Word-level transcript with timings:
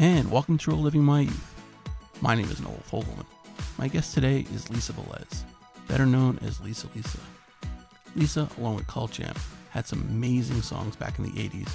and 0.00 0.30
welcome 0.30 0.56
to 0.56 0.70
Living 0.70 1.04
My 1.04 1.20
Youth. 1.20 1.54
My 2.22 2.34
name 2.34 2.48
is 2.48 2.58
Noel 2.58 2.82
Fogelman. 2.90 3.26
My 3.76 3.86
guest 3.86 4.14
today 4.14 4.46
is 4.50 4.70
Lisa 4.70 4.94
Velez, 4.94 5.42
better 5.88 6.06
known 6.06 6.38
as 6.40 6.58
Lisa 6.62 6.88
Lisa. 6.96 7.18
Lisa, 8.16 8.48
along 8.56 8.76
with 8.76 8.86
Cult 8.86 9.12
Jam, 9.12 9.34
had 9.68 9.86
some 9.86 10.00
amazing 10.00 10.62
songs 10.62 10.96
back 10.96 11.18
in 11.18 11.26
the 11.26 11.32
80s. 11.32 11.70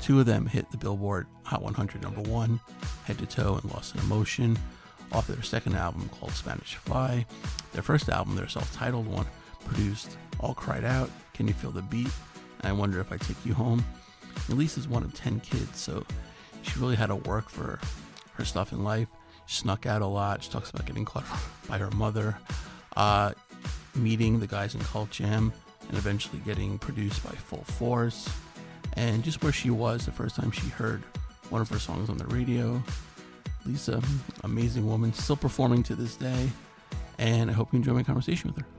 Two 0.00 0.20
of 0.20 0.26
them 0.26 0.46
hit 0.46 0.70
the 0.70 0.76
Billboard 0.76 1.26
Hot 1.42 1.60
100 1.60 2.00
number 2.00 2.20
one, 2.20 2.60
Head 3.04 3.18
to 3.18 3.26
Toe 3.26 3.58
and 3.60 3.72
Lost 3.72 3.96
in 3.96 4.00
Emotion, 4.02 4.56
off 5.10 5.26
their 5.26 5.42
second 5.42 5.74
album 5.74 6.08
called 6.20 6.34
Spanish 6.34 6.76
Fly. 6.76 7.26
Their 7.72 7.82
first 7.82 8.08
album, 8.08 8.36
their 8.36 8.46
self 8.46 8.72
titled 8.72 9.08
one, 9.08 9.26
produced 9.64 10.16
All 10.38 10.54
Cried 10.54 10.84
Out, 10.84 11.10
Can 11.34 11.48
You 11.48 11.54
Feel 11.54 11.72
the 11.72 11.82
Beat, 11.82 12.12
I 12.60 12.70
Wonder 12.70 13.00
If 13.00 13.10
I 13.10 13.16
Take 13.16 13.44
You 13.44 13.54
Home. 13.54 13.84
And 14.46 14.56
Lisa's 14.56 14.86
one 14.86 15.02
of 15.02 15.14
10 15.14 15.40
kids, 15.40 15.80
so 15.80 16.06
she 16.66 16.78
really 16.78 16.96
had 16.96 17.06
to 17.06 17.16
work 17.16 17.48
for 17.48 17.78
her 18.34 18.44
stuff 18.44 18.72
in 18.72 18.84
life. 18.84 19.08
She 19.46 19.60
snuck 19.60 19.86
out 19.86 20.02
a 20.02 20.06
lot. 20.06 20.42
She 20.42 20.50
talks 20.50 20.70
about 20.70 20.86
getting 20.86 21.04
caught 21.04 21.24
by 21.68 21.78
her 21.78 21.90
mother, 21.92 22.36
uh, 22.96 23.32
meeting 23.94 24.40
the 24.40 24.46
guys 24.46 24.74
in 24.74 24.80
Cult 24.80 25.10
Jam, 25.10 25.52
and 25.88 25.96
eventually 25.96 26.40
getting 26.44 26.78
produced 26.78 27.22
by 27.24 27.30
Full 27.30 27.64
Force, 27.64 28.28
and 28.94 29.22
just 29.22 29.42
where 29.42 29.52
she 29.52 29.70
was 29.70 30.04
the 30.04 30.12
first 30.12 30.36
time 30.36 30.50
she 30.50 30.68
heard 30.68 31.02
one 31.50 31.60
of 31.60 31.68
her 31.68 31.78
songs 31.78 32.08
on 32.10 32.18
the 32.18 32.26
radio. 32.26 32.82
Lisa, 33.64 34.02
amazing 34.44 34.86
woman, 34.86 35.12
still 35.12 35.36
performing 35.36 35.82
to 35.84 35.94
this 35.94 36.16
day, 36.16 36.50
and 37.18 37.50
I 37.50 37.52
hope 37.52 37.72
you 37.72 37.78
enjoy 37.78 37.92
my 37.92 38.02
conversation 38.02 38.50
with 38.50 38.64
her. 38.64 38.75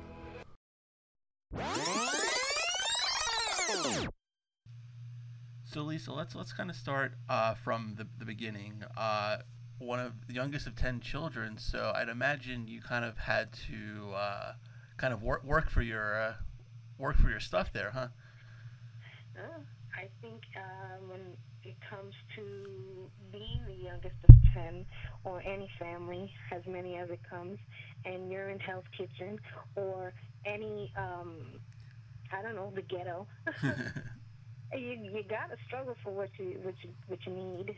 So 5.78 5.84
Lisa, 5.84 6.12
let's 6.12 6.34
let's 6.34 6.54
kind 6.54 6.72
of 6.72 6.76
start 6.76 7.14
uh, 7.30 7.54
from 7.54 7.94
the, 8.00 8.08
the 8.18 8.26
beginning. 8.26 8.84
Uh, 8.98 9.38
one 9.78 10.00
of 10.00 10.26
the 10.26 10.34
youngest 10.34 10.66
of 10.66 10.76
ten 10.76 11.02
children, 11.02 11.60
so 11.60 11.92
I'd 11.94 12.10
imagine 12.10 12.68
you 12.68 12.82
kind 12.82 13.06
of 13.06 13.16
had 13.20 13.54
to 13.68 14.12
uh, 14.16 14.54
kind 14.98 15.14
of 15.14 15.22
work 15.22 15.44
work 15.44 15.70
for 15.70 15.84
your 15.84 16.20
uh, 16.20 16.34
work 16.98 17.18
for 17.18 17.30
your 17.30 17.40
stuff 17.40 17.72
there, 17.74 17.92
huh? 17.92 18.08
Uh, 19.38 19.60
I 19.96 20.08
think 20.20 20.42
uh, 20.56 20.98
when 21.08 21.38
it 21.64 21.76
comes 21.88 22.16
to 22.36 23.12
being 23.32 23.62
the 23.68 23.76
youngest 23.76 24.16
of 24.28 24.36
ten, 24.56 24.84
or 25.26 25.44
any 25.44 25.70
family, 25.78 26.34
as 26.52 26.64
many 26.66 26.96
as 26.96 27.12
it 27.12 27.20
comes, 27.30 27.60
and 28.04 28.32
you're 28.32 28.50
in 28.50 28.58
Hell's 28.58 28.86
Kitchen, 28.98 29.40
or 29.76 30.12
any, 30.44 30.92
um, 30.98 31.60
I 32.34 32.42
don't 32.42 32.56
know, 32.56 32.74
the 32.74 32.82
ghetto. 32.82 33.28
you 34.74 34.98
you 35.14 35.24
got 35.30 35.50
to 35.50 35.58
struggle 35.68 35.96
for 36.04 36.12
what 36.12 36.30
you 36.38 36.60
what 36.64 36.76
you 36.84 36.90
what 37.08 37.20
you 37.26 37.34
need 37.34 37.76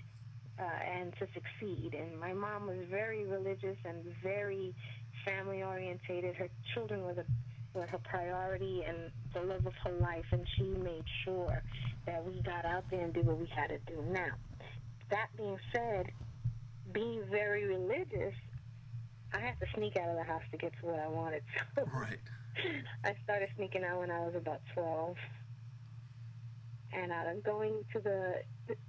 uh, 0.59 0.63
and 0.63 1.13
to 1.13 1.27
succeed. 1.33 1.93
And 1.93 2.19
my 2.19 2.33
mom 2.33 2.67
was 2.67 2.77
very 2.89 3.25
religious 3.25 3.77
and 3.85 4.03
very 4.23 4.73
family 5.25 5.63
orientated. 5.63 6.35
Her 6.35 6.49
children 6.73 7.03
were 7.03 7.13
the 7.13 7.25
were 7.73 7.85
her 7.85 7.99
priority 7.99 8.83
and 8.87 9.11
the 9.33 9.41
love 9.41 9.65
of 9.65 9.73
her 9.83 9.91
life, 10.01 10.25
and 10.31 10.45
she 10.57 10.63
made 10.63 11.03
sure 11.23 11.61
that 12.05 12.25
we 12.25 12.41
got 12.41 12.65
out 12.65 12.83
there 12.89 13.01
and 13.01 13.13
did 13.13 13.27
what 13.27 13.37
we 13.37 13.47
had 13.47 13.67
to 13.67 13.77
do. 13.85 14.03
Now, 14.09 14.29
that 15.11 15.27
being 15.37 15.59
said, 15.71 16.07
being 16.91 17.23
very 17.29 17.65
religious, 17.65 18.33
I 19.33 19.39
had 19.39 19.59
to 19.59 19.67
sneak 19.75 19.97
out 19.97 20.09
of 20.09 20.15
the 20.15 20.23
house 20.23 20.41
to 20.51 20.57
get 20.57 20.73
to 20.81 20.87
what 20.87 20.99
I 20.99 21.07
wanted. 21.07 21.43
So 21.75 21.87
right. 21.93 22.17
I 23.05 23.15
started 23.23 23.49
sneaking 23.55 23.83
out 23.83 23.99
when 23.99 24.09
I 24.09 24.21
was 24.21 24.33
about 24.35 24.61
twelve 24.73 25.15
and 26.93 27.11
uh, 27.11 27.33
going 27.43 27.83
to 27.93 27.99
the 27.99 28.35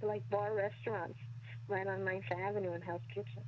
like 0.01 0.27
bar 0.29 0.53
restaurants 0.55 1.19
right 1.67 1.87
on 1.87 2.03
Ninth 2.03 2.25
Avenue 2.31 2.73
in 2.73 2.81
Hell's 2.81 3.01
Kitchen. 3.13 3.43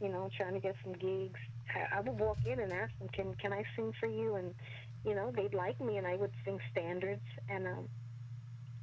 You 0.00 0.08
know, 0.08 0.28
trying 0.36 0.54
to 0.54 0.60
get 0.60 0.74
some 0.82 0.92
gigs. 0.92 1.38
I, 1.74 1.98
I 1.98 2.00
would 2.00 2.18
walk 2.18 2.38
in 2.46 2.60
and 2.60 2.72
ask 2.72 2.96
them, 2.98 3.08
"Can 3.12 3.34
can 3.34 3.52
I 3.52 3.64
sing 3.76 3.92
for 3.98 4.06
you?" 4.06 4.36
And 4.36 4.54
you 5.04 5.14
know, 5.14 5.32
they'd 5.34 5.54
like 5.54 5.80
me, 5.80 5.96
and 5.96 6.06
I 6.06 6.16
would 6.16 6.32
sing 6.44 6.58
standards. 6.72 7.22
And 7.48 7.66
um, 7.66 7.88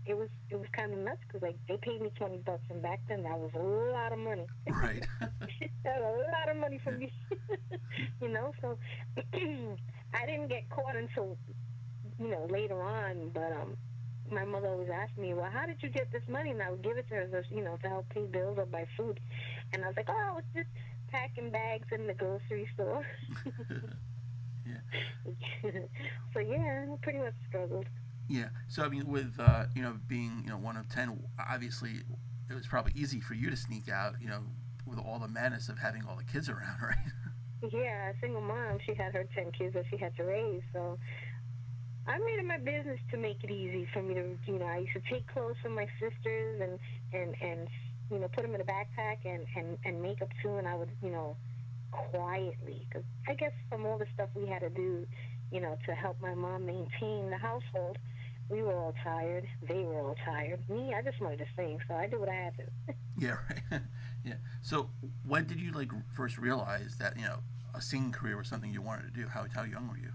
it 0.06 0.18
was 0.18 0.30
it 0.50 0.56
was 0.56 0.68
kind 0.76 0.94
of 0.94 1.00
nuts 1.00 1.20
because 1.28 1.42
like 1.42 1.58
they 1.68 1.78
paid 1.78 2.02
me 2.02 2.12
twenty 2.16 2.38
bucks, 2.38 2.64
and 2.70 2.82
back 2.82 3.00
then 3.08 3.24
that 3.24 3.38
was 3.38 3.52
a 3.56 3.60
lot 3.60 4.14
of 4.14 4.20
money. 4.20 4.48
Right. 4.70 5.06
that 5.20 6.02
was 6.02 6.26
a 6.28 6.32
lot 6.32 6.50
of 6.50 6.58
money 6.58 6.80
for 6.84 6.92
me. 6.92 7.12
you 8.22 8.30
know, 8.30 8.52
so 8.62 8.78
I 10.14 10.26
didn't 10.26 10.48
get 10.48 10.70
caught 10.70 10.96
until 10.96 11.38
you 12.20 12.30
know 12.30 12.48
later 12.50 12.82
on, 12.82 13.30
but 13.34 13.52
um 13.52 13.78
my 14.32 14.46
mother 14.46 14.70
always 14.70 14.90
asked 14.90 15.18
me, 15.18 15.34
"Well, 15.34 15.50
how 15.52 15.66
did 15.66 15.82
you 15.84 15.90
get 15.90 16.12
this 16.12 16.24
money?" 16.28 16.52
And 16.52 16.62
I 16.62 16.72
would 16.72 16.82
give 16.82 16.98
it 16.98 17.08
to 17.10 17.16
her, 17.16 17.22
as, 17.22 17.46
you 17.50 17.64
know, 17.64 17.78
to 17.78 17.90
help 17.90 18.10
pay 18.10 18.26
bills 18.26 18.58
or 18.58 18.66
buy 18.66 18.86
food. 18.98 19.20
And 19.74 19.84
I 19.84 19.88
was 19.88 19.98
like, 19.98 20.10
"Oh, 20.10 20.28
I 20.30 20.34
was 20.34 20.44
just 20.56 20.70
packing 21.10 21.52
bags 21.52 21.88
in 21.92 22.08
the 22.08 22.14
grocery 22.14 22.68
store." 22.74 23.06
yeah. 24.66 24.82
so 26.34 26.40
yeah, 26.40 26.86
I 26.92 26.96
pretty 27.02 27.20
much 27.20 27.34
struggled. 27.48 27.88
Yeah. 28.28 28.50
So 28.70 28.84
I 28.84 28.90
mean, 28.90 29.08
with 29.08 29.36
uh, 29.40 29.66
you 29.76 29.82
know 29.82 30.00
being 30.08 30.44
you 30.46 30.52
know 30.52 30.58
one 30.58 30.78
of 30.78 30.88
ten, 30.90 31.20
obviously 31.38 32.04
it 32.50 32.54
was 32.54 32.68
probably 32.68 32.94
easy 32.96 33.20
for 33.20 33.34
you 33.34 33.50
to 33.50 33.58
sneak 33.58 33.90
out. 33.90 34.16
You 34.22 34.30
know, 34.30 34.44
with 34.86 35.00
all 35.00 35.20
the 35.20 35.28
madness 35.28 35.70
of 35.70 35.80
having 35.80 36.06
all 36.06 36.16
the 36.16 36.24
kids 36.24 36.50
around, 36.50 36.78
right? 36.82 37.72
Yeah, 37.72 38.10
a 38.10 38.14
single 38.20 38.42
mom. 38.42 38.80
She 38.86 38.94
had 38.96 39.14
her 39.14 39.26
ten 39.36 39.52
kids 39.52 39.74
that 39.74 39.86
she 39.90 39.98
had 39.98 40.16
to 40.18 40.24
raise, 40.24 40.64
so 40.74 40.98
I 42.08 42.18
made 42.18 42.40
it 42.40 42.46
my 42.46 42.58
business 42.58 43.00
to 43.12 43.18
make 43.18 43.44
it 43.44 43.52
easy 43.52 43.88
for 43.94 44.02
me 44.02 44.16
to, 44.16 44.36
you 44.48 44.60
know, 44.60 44.66
I 44.66 44.80
used 44.80 44.94
to 44.94 45.02
take 45.10 45.28
clothes 45.28 45.56
from 45.62 45.76
my 45.76 45.88
sisters 46.00 46.62
and 46.62 46.80
and 47.14 47.36
and 47.42 47.68
you 48.10 48.20
know 48.20 48.28
put 48.28 48.42
them 48.42 48.56
in 48.56 48.62
a 48.62 48.64
backpack 48.64 49.18
and 49.26 49.46
and 49.56 49.78
and 49.86 50.02
makeup 50.02 50.30
too, 50.42 50.58
and 50.58 50.68
I 50.68 50.76
would, 50.76 50.90
you 51.04 51.12
know, 51.12 51.36
quietly, 51.92 52.88
because 52.90 53.04
I 53.28 53.34
guess 53.36 53.52
from 53.70 53.86
all 53.86 53.98
the 53.98 54.08
stuff 54.14 54.30
we 54.36 54.48
had 54.48 54.60
to 54.60 54.70
do, 54.70 55.06
you 55.52 55.62
know, 55.62 55.78
to 55.86 55.94
help 55.94 56.20
my 56.22 56.34
mom 56.34 56.66
maintain 56.66 57.30
the 57.30 57.38
household, 57.38 57.98
we 58.50 58.64
were 58.64 58.76
all 58.76 58.94
tired. 59.04 59.48
They 59.68 59.84
were 59.84 60.00
all 60.00 60.16
tired. 60.26 60.68
Me, 60.70 60.94
I 60.98 61.02
just 61.02 61.22
wanted 61.22 61.40
to 61.40 61.46
sing, 61.56 61.80
so 61.88 61.96
I 61.96 62.08
did 62.08 62.20
what 62.20 62.30
I 62.30 62.36
had 62.36 62.58
to. 62.58 62.64
yeah, 63.18 63.38
right. 63.50 63.82
yeah. 64.26 64.36
So 64.62 64.90
when 65.26 65.46
did 65.46 65.62
you 65.62 65.72
like 65.72 65.92
first 66.14 66.38
realize 66.38 66.98
that 66.98 67.16
you 67.16 67.24
know 67.24 67.40
a 67.74 67.82
singing 67.82 68.12
career 68.12 68.38
was 68.38 68.48
something 68.48 68.74
you 68.74 68.82
wanted 68.82 69.14
to 69.14 69.22
do? 69.22 69.28
How 69.28 69.46
how 69.54 69.64
young 69.64 69.88
were 69.88 69.98
you? 69.98 70.12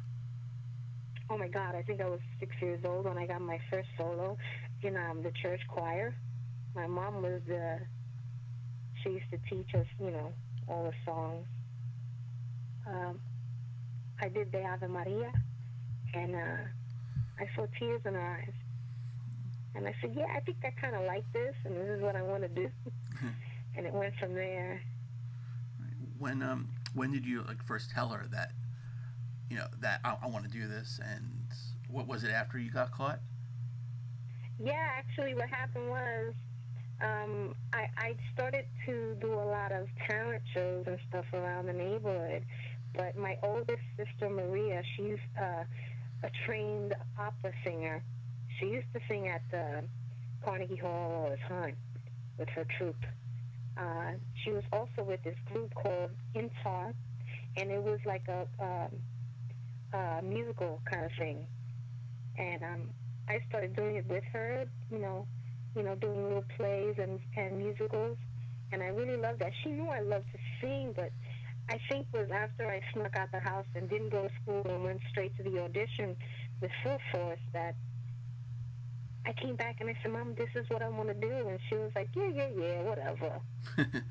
Oh 1.31 1.38
my 1.38 1.48
God, 1.48 1.75
I 1.75 1.82
think 1.82 2.00
I 2.00 2.09
was 2.09 2.20
six 2.38 2.54
years 2.60 2.81
old 2.84 3.04
when 3.04 3.19
I 3.19 3.26
got 3.26 3.41
my 3.41 3.59
first 3.70 3.88
solo 3.97 4.37
in 4.82 4.97
um, 4.97 5.22
the 5.22 5.32
church 5.42 5.60
choir. 5.69 6.14
My 6.75 6.87
mom 6.87 7.22
was 7.22 7.41
the, 7.47 7.78
she 9.03 9.10
used 9.10 9.31
to 9.31 9.38
teach 9.48 9.75
us, 9.75 9.86
you 9.98 10.10
know, 10.10 10.32
all 10.69 10.84
the 10.84 10.92
songs. 11.04 11.47
Um, 12.86 13.20
I 14.20 14.28
did 14.28 14.53
the 14.53 14.62
Ave 14.62 14.86
Maria, 14.86 15.32
and 16.15 16.34
uh, 16.34 16.59
I 17.38 17.48
saw 17.54 17.66
tears 17.78 18.03
in 18.04 18.15
her 18.15 18.20
eyes. 18.20 18.54
And 19.75 19.86
I 19.86 19.94
said, 20.00 20.15
yeah, 20.16 20.26
I 20.34 20.41
think 20.41 20.59
I 20.65 20.70
kind 20.81 20.94
of 20.94 21.03
like 21.03 21.25
this, 21.32 21.54
and 21.65 21.76
this 21.76 21.88
is 21.88 22.03
what 22.03 22.16
I 22.16 22.22
want 22.22 22.42
to 22.42 22.48
do. 22.48 22.70
and 23.76 23.86
it 23.86 23.92
went 23.92 24.15
from 24.19 24.34
there. 24.34 24.81
When 26.19 26.42
um 26.42 26.70
when 26.94 27.12
did 27.12 27.26
you 27.26 27.42
like 27.42 27.62
first 27.62 27.91
tell 27.91 28.09
her 28.09 28.26
that 28.32 28.53
you 29.50 29.56
know 29.56 29.66
that 29.80 30.00
I, 30.04 30.16
I 30.22 30.26
want 30.26 30.44
to 30.44 30.50
do 30.50 30.66
this 30.66 31.00
and 31.02 31.46
what 31.88 32.06
was 32.06 32.24
it 32.24 32.30
after 32.30 32.58
you 32.58 32.70
got 32.70 32.90
caught? 32.90 33.20
Yeah 34.58 34.88
actually 34.96 35.34
what 35.34 35.48
happened 35.48 35.88
was 35.88 36.34
um, 37.02 37.54
I, 37.74 37.88
I 37.98 38.16
started 38.32 38.64
to 38.86 39.16
do 39.20 39.34
a 39.34 39.44
lot 39.44 39.70
of 39.70 39.86
talent 40.08 40.42
shows 40.54 40.84
and 40.86 40.98
stuff 41.08 41.26
around 41.34 41.66
the 41.66 41.74
neighborhood 41.74 42.44
but 42.94 43.16
my 43.16 43.36
oldest 43.42 43.82
sister 43.96 44.30
maria 44.30 44.82
she's 44.96 45.18
a 45.38 45.66
trained 46.44 46.94
opera 47.18 47.52
singer. 47.64 48.02
She 48.58 48.66
used 48.66 48.86
to 48.94 49.00
sing 49.08 49.28
at 49.28 49.42
the 49.50 49.84
carnegie 50.44 50.76
hall 50.76 51.24
all 51.24 51.30
the 51.30 51.38
time 51.48 51.76
with 52.38 52.48
her 52.50 52.66
troupe. 52.78 53.04
Uh, 53.76 54.12
she 54.42 54.50
was 54.50 54.65
also 54.72 55.03
with 55.03 55.22
this 55.22 55.36
group 55.53 55.74
called 55.74 56.10
Intar, 56.34 56.94
and 57.56 57.71
it 57.71 57.82
was 57.82 58.00
like 58.06 58.26
a 58.28 58.47
um, 58.62 58.91
uh, 59.92 60.21
musical 60.22 60.80
kind 60.91 61.04
of 61.04 61.12
thing. 61.18 61.47
And 62.38 62.62
um, 62.62 62.91
I 63.28 63.41
started 63.48 63.74
doing 63.74 63.97
it 63.97 64.06
with 64.09 64.24
her, 64.33 64.66
you 64.91 64.98
know, 64.98 65.27
you 65.74 65.83
know, 65.83 65.94
doing 65.94 66.22
little 66.22 66.44
plays 66.56 66.94
and, 66.98 67.18
and 67.36 67.59
musicals. 67.59 68.16
And 68.72 68.83
I 68.83 68.86
really 68.86 69.16
loved 69.16 69.41
that. 69.41 69.53
She 69.62 69.71
knew 69.71 69.88
I 69.88 70.00
loved 70.00 70.27
to 70.33 70.38
sing, 70.60 70.92
but 70.94 71.10
I 71.68 71.78
think 71.91 72.06
it 72.12 72.18
was 72.18 72.30
after 72.30 72.66
I 72.66 72.80
snuck 72.92 73.16
out 73.16 73.30
the 73.33 73.41
house 73.41 73.66
and 73.74 73.88
didn't 73.88 74.10
go 74.10 74.22
to 74.22 74.30
school 74.42 74.62
and 74.66 74.84
went 74.84 75.00
straight 75.10 75.36
to 75.36 75.42
the 75.42 75.62
audition 75.62 76.16
with 76.60 76.71
Full 76.83 76.98
Force 77.12 77.38
that 77.53 77.74
I 79.27 79.33
came 79.33 79.56
back 79.56 79.77
and 79.80 79.91
I 79.91 79.97
said, 80.03 80.12
Mom, 80.12 80.34
this 80.36 80.48
is 80.54 80.68
what 80.71 80.83
I 80.83 80.88
want 80.88 81.09
to 81.09 81.15
do. 81.15 81.48
And 81.48 81.59
she 81.68 81.77
was 81.77 81.91
like, 81.94 82.09
Yeah, 82.15 82.28
yeah, 82.34 82.48
yeah, 82.56 82.83
whatever. 82.83 83.41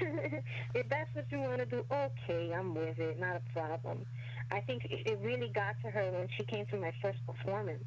if 0.74 0.88
that's 0.88 1.14
what 1.14 1.26
you 1.30 1.40
want 1.40 1.58
to 1.58 1.66
do, 1.66 1.84
okay, 1.90 2.52
I'm 2.52 2.74
with 2.74 2.98
it, 2.98 3.18
not 3.20 3.36
a 3.36 3.52
problem. 3.52 4.04
I 4.50 4.60
think 4.60 4.86
it 4.88 5.18
really 5.22 5.48
got 5.48 5.76
to 5.82 5.90
her 5.90 6.10
when 6.12 6.28
she 6.36 6.44
came 6.44 6.66
to 6.66 6.76
my 6.76 6.92
first 7.02 7.18
performance. 7.26 7.84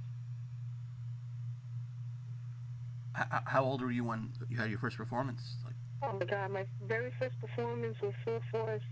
How, 3.13 3.42
how 3.45 3.63
old 3.63 3.81
were 3.81 3.92
you 3.92 4.04
when 4.04 4.30
you 4.50 4.57
had 4.57 4.69
your 4.69 4.80
first 4.80 4.98
performance? 4.98 5.56
Like 5.65 5.74
Oh 6.04 6.13
my 6.19 6.25
God, 6.25 6.51
my 6.51 6.65
very 6.86 7.12
first 7.19 7.39
performance 7.42 7.95
with 8.01 8.13
Full 8.24 8.39
Force 8.51 8.83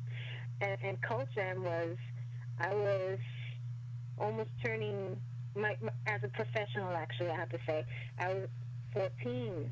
and, 0.61 0.77
and 0.83 1.01
Cult 1.01 1.27
Jam 1.35 1.63
was 1.63 1.97
I 2.59 2.73
was 2.73 3.19
almost 4.17 4.49
turning 4.63 5.17
my, 5.55 5.75
my 5.81 5.91
as 6.07 6.21
a 6.23 6.29
professional. 6.29 6.89
Actually, 6.95 7.29
I 7.29 7.35
have 7.35 7.49
to 7.49 7.59
say 7.67 7.85
I 8.17 8.33
was 8.33 8.47
14, 8.93 9.69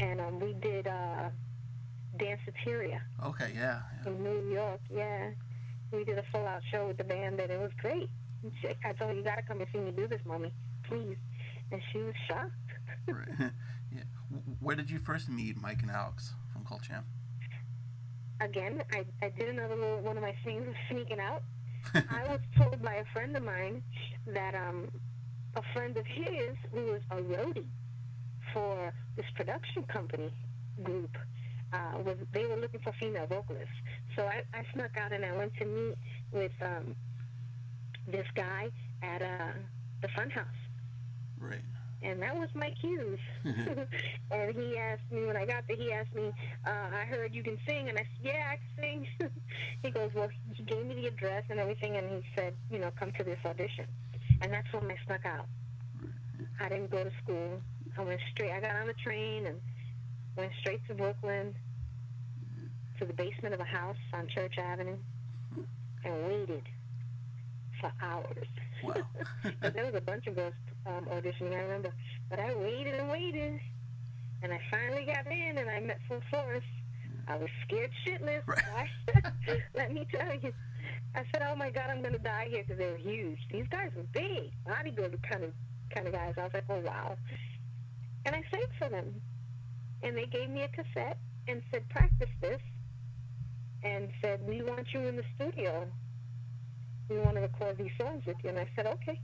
and 0.00 0.20
um, 0.20 0.40
we 0.40 0.54
did 0.54 0.86
uh, 0.86 1.28
Danceteria 2.16 3.00
Okay, 3.24 3.52
yeah. 3.54 3.80
yeah. 4.04 4.10
in 4.10 4.22
New 4.22 4.50
York. 4.52 4.80
Yeah, 4.94 5.30
we 5.92 6.04
did 6.04 6.18
a 6.18 6.24
full 6.32 6.46
out 6.46 6.62
show 6.70 6.86
with 6.88 6.96
the 6.96 7.04
band, 7.04 7.38
and 7.40 7.50
it 7.50 7.60
was 7.60 7.70
great. 7.80 8.08
And 8.42 8.52
she- 8.60 8.68
I 8.84 8.92
told 8.92 9.10
her, 9.10 9.16
"You 9.16 9.22
got 9.22 9.36
to 9.36 9.42
come 9.42 9.60
and 9.60 9.68
see 9.72 9.78
me 9.78 9.92
do 9.92 10.08
this, 10.08 10.20
mommy, 10.24 10.52
please." 10.84 11.16
And 11.70 11.80
she 11.92 11.98
was 11.98 12.14
shocked. 12.28 12.52
Right. 13.08 13.28
yeah. 13.92 14.02
Where 14.60 14.76
did 14.76 14.90
you 14.90 14.98
first 14.98 15.28
meet 15.28 15.56
Mike 15.60 15.82
and 15.82 15.90
Alex 15.90 16.34
from 16.52 16.64
Cult 16.64 16.82
Jam? 16.82 17.04
Again, 18.40 18.82
I, 18.92 19.04
I 19.22 19.30
did 19.30 19.48
another 19.48 19.74
little 19.76 20.00
one 20.00 20.16
of 20.16 20.22
my 20.22 20.34
things 20.44 20.66
of 20.68 20.74
sneaking 20.90 21.18
out. 21.20 21.42
I 21.94 22.24
was 22.28 22.40
told 22.56 22.80
by 22.82 22.94
a 22.96 23.04
friend 23.12 23.36
of 23.36 23.42
mine 23.42 23.82
that 24.26 24.54
um, 24.54 24.88
a 25.56 25.62
friend 25.74 25.96
of 25.96 26.04
his 26.06 26.56
who 26.72 26.92
was 26.92 27.00
a 27.10 27.16
roadie 27.16 27.66
for 28.52 28.92
this 29.16 29.26
production 29.34 29.82
company 29.84 30.30
group 30.82 31.16
uh, 31.72 31.98
was 32.04 32.16
they 32.32 32.46
were 32.46 32.56
looking 32.56 32.80
for 32.80 32.92
female 33.00 33.26
vocalists. 33.26 33.74
So 34.16 34.24
I, 34.24 34.42
I 34.54 34.64
snuck 34.74 34.96
out 34.96 35.12
and 35.12 35.24
I 35.24 35.36
went 35.36 35.54
to 35.56 35.64
meet 35.64 35.96
with 36.32 36.52
um, 36.60 36.94
this 38.06 38.26
guy 38.34 38.68
at 39.02 39.22
uh, 39.22 39.52
the 40.00 40.08
Funhouse 40.08 40.62
right. 41.42 41.60
and 42.02 42.22
that 42.22 42.36
was 42.36 42.48
my 42.54 42.70
Hughes. 42.80 43.18
and 43.44 44.54
he 44.54 44.78
asked 44.78 45.10
me 45.10 45.26
when 45.26 45.36
I 45.36 45.44
got 45.44 45.64
there. 45.68 45.76
He 45.76 45.92
asked 45.92 46.14
me, 46.14 46.32
uh, 46.66 46.88
"I 46.92 47.04
heard 47.04 47.34
you 47.34 47.42
can 47.42 47.58
sing," 47.66 47.88
and 47.88 47.98
I 47.98 48.02
said, 48.02 48.22
"Yeah, 48.22 48.52
I 48.52 48.56
can 48.56 49.06
sing." 49.18 49.30
he 49.82 49.90
goes, 49.90 50.10
"Well," 50.14 50.28
he 50.54 50.62
gave 50.62 50.86
me 50.86 50.94
the 50.94 51.06
address 51.06 51.44
and 51.50 51.58
everything, 51.58 51.96
and 51.96 52.08
he 52.08 52.22
said, 52.36 52.54
"You 52.70 52.78
know, 52.78 52.90
come 52.98 53.12
to 53.12 53.24
this 53.24 53.38
audition." 53.44 53.86
And 54.40 54.52
that's 54.52 54.72
when 54.72 54.90
I 54.90 54.96
snuck 55.06 55.24
out. 55.24 55.46
I 56.60 56.68
didn't 56.68 56.90
go 56.90 57.04
to 57.04 57.10
school. 57.22 57.60
I 57.96 58.02
went 58.02 58.20
straight. 58.32 58.52
I 58.52 58.60
got 58.60 58.74
on 58.76 58.86
the 58.86 58.94
train 58.94 59.46
and 59.46 59.60
went 60.36 60.52
straight 60.60 60.80
to 60.88 60.94
Brooklyn, 60.94 61.54
to 63.02 63.08
the 63.08 63.14
basement 63.14 63.52
of 63.52 63.58
a 63.58 63.64
house 63.64 63.96
on 64.14 64.28
Church 64.28 64.54
Avenue, 64.58 64.96
and 66.04 66.26
waited 66.28 66.62
for 67.80 67.90
hours. 68.00 68.46
Wow. 68.84 68.94
There 69.74 69.86
was 69.86 69.94
a 69.96 70.00
bunch 70.00 70.28
of 70.28 70.36
girls 70.36 70.54
um, 70.86 71.06
auditioning, 71.06 71.52
I 71.52 71.62
remember. 71.62 71.92
But 72.30 72.38
I 72.38 72.54
waited 72.54 72.94
and 72.94 73.08
waited, 73.08 73.58
and 74.44 74.52
I 74.52 74.60
finally 74.70 75.04
got 75.04 75.26
in, 75.26 75.58
and 75.58 75.68
I 75.68 75.80
met 75.80 75.98
Full 76.06 76.20
Force. 76.30 76.62
I 77.26 77.36
was 77.38 77.48
scared 77.66 77.90
shitless. 78.06 78.46
Right. 78.46 79.32
Let 79.74 79.92
me 79.92 80.06
tell 80.14 80.34
you. 80.40 80.52
I 81.16 81.24
said, 81.32 81.42
"Oh 81.44 81.56
my 81.56 81.70
God, 81.70 81.90
I'm 81.90 82.02
gonna 82.02 82.18
die 82.18 82.46
here 82.50 82.62
because 82.62 82.78
they 82.78 82.86
were 82.86 82.96
huge. 82.98 83.38
These 83.50 83.66
guys 83.68 83.90
were 83.96 84.04
big, 84.12 84.52
bodybuilder 84.64 85.20
kind 85.28 85.42
of 85.42 85.52
kind 85.92 86.06
of 86.06 86.12
guys." 86.12 86.34
I 86.38 86.44
was 86.44 86.54
like, 86.54 86.64
"Oh 86.68 86.80
wow!" 86.80 87.16
And 88.26 88.36
I 88.36 88.42
sang 88.52 88.66
for 88.78 88.88
them, 88.88 89.20
and 90.04 90.16
they 90.16 90.26
gave 90.26 90.48
me 90.48 90.62
a 90.62 90.68
cassette 90.68 91.18
and 91.48 91.62
said, 91.72 91.88
"Practice 91.88 92.30
this," 92.40 92.60
and 93.84 94.08
said, 94.20 94.46
"We 94.46 94.62
want 94.62 94.86
you 94.92 95.00
in 95.00 95.16
the 95.16 95.24
studio. 95.34 95.86
We 97.08 97.18
want 97.18 97.34
to 97.34 97.40
record 97.42 97.78
these 97.78 97.90
songs 98.00 98.24
with 98.26 98.36
you." 98.42 98.50
And 98.50 98.58
I 98.58 98.68
said, 98.76 98.86
"Okay." 98.86 99.20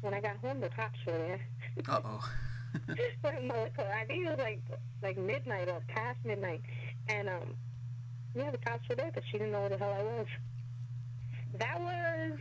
When 0.00 0.12
I 0.12 0.20
got 0.20 0.36
home, 0.36 0.60
the 0.60 0.68
cops 0.68 0.98
were 1.06 1.12
there. 1.16 1.40
Uh 1.88 2.00
oh. 2.04 2.30
I 3.24 4.04
think 4.06 4.26
it 4.26 4.30
was 4.30 4.38
like 4.38 4.60
like 5.02 5.16
midnight 5.16 5.68
or 5.68 5.80
past 5.88 6.18
midnight, 6.24 6.60
and 7.08 7.28
um, 7.28 7.54
yeah, 8.34 8.50
the 8.50 8.58
cops 8.58 8.86
were 8.88 8.96
there, 8.96 9.10
but 9.14 9.22
she 9.30 9.38
didn't 9.38 9.52
know 9.52 9.60
where 9.60 9.70
the 9.70 9.78
hell 9.78 9.96
I 9.98 10.02
was. 10.02 10.26
That 11.58 11.80
was 11.80 12.38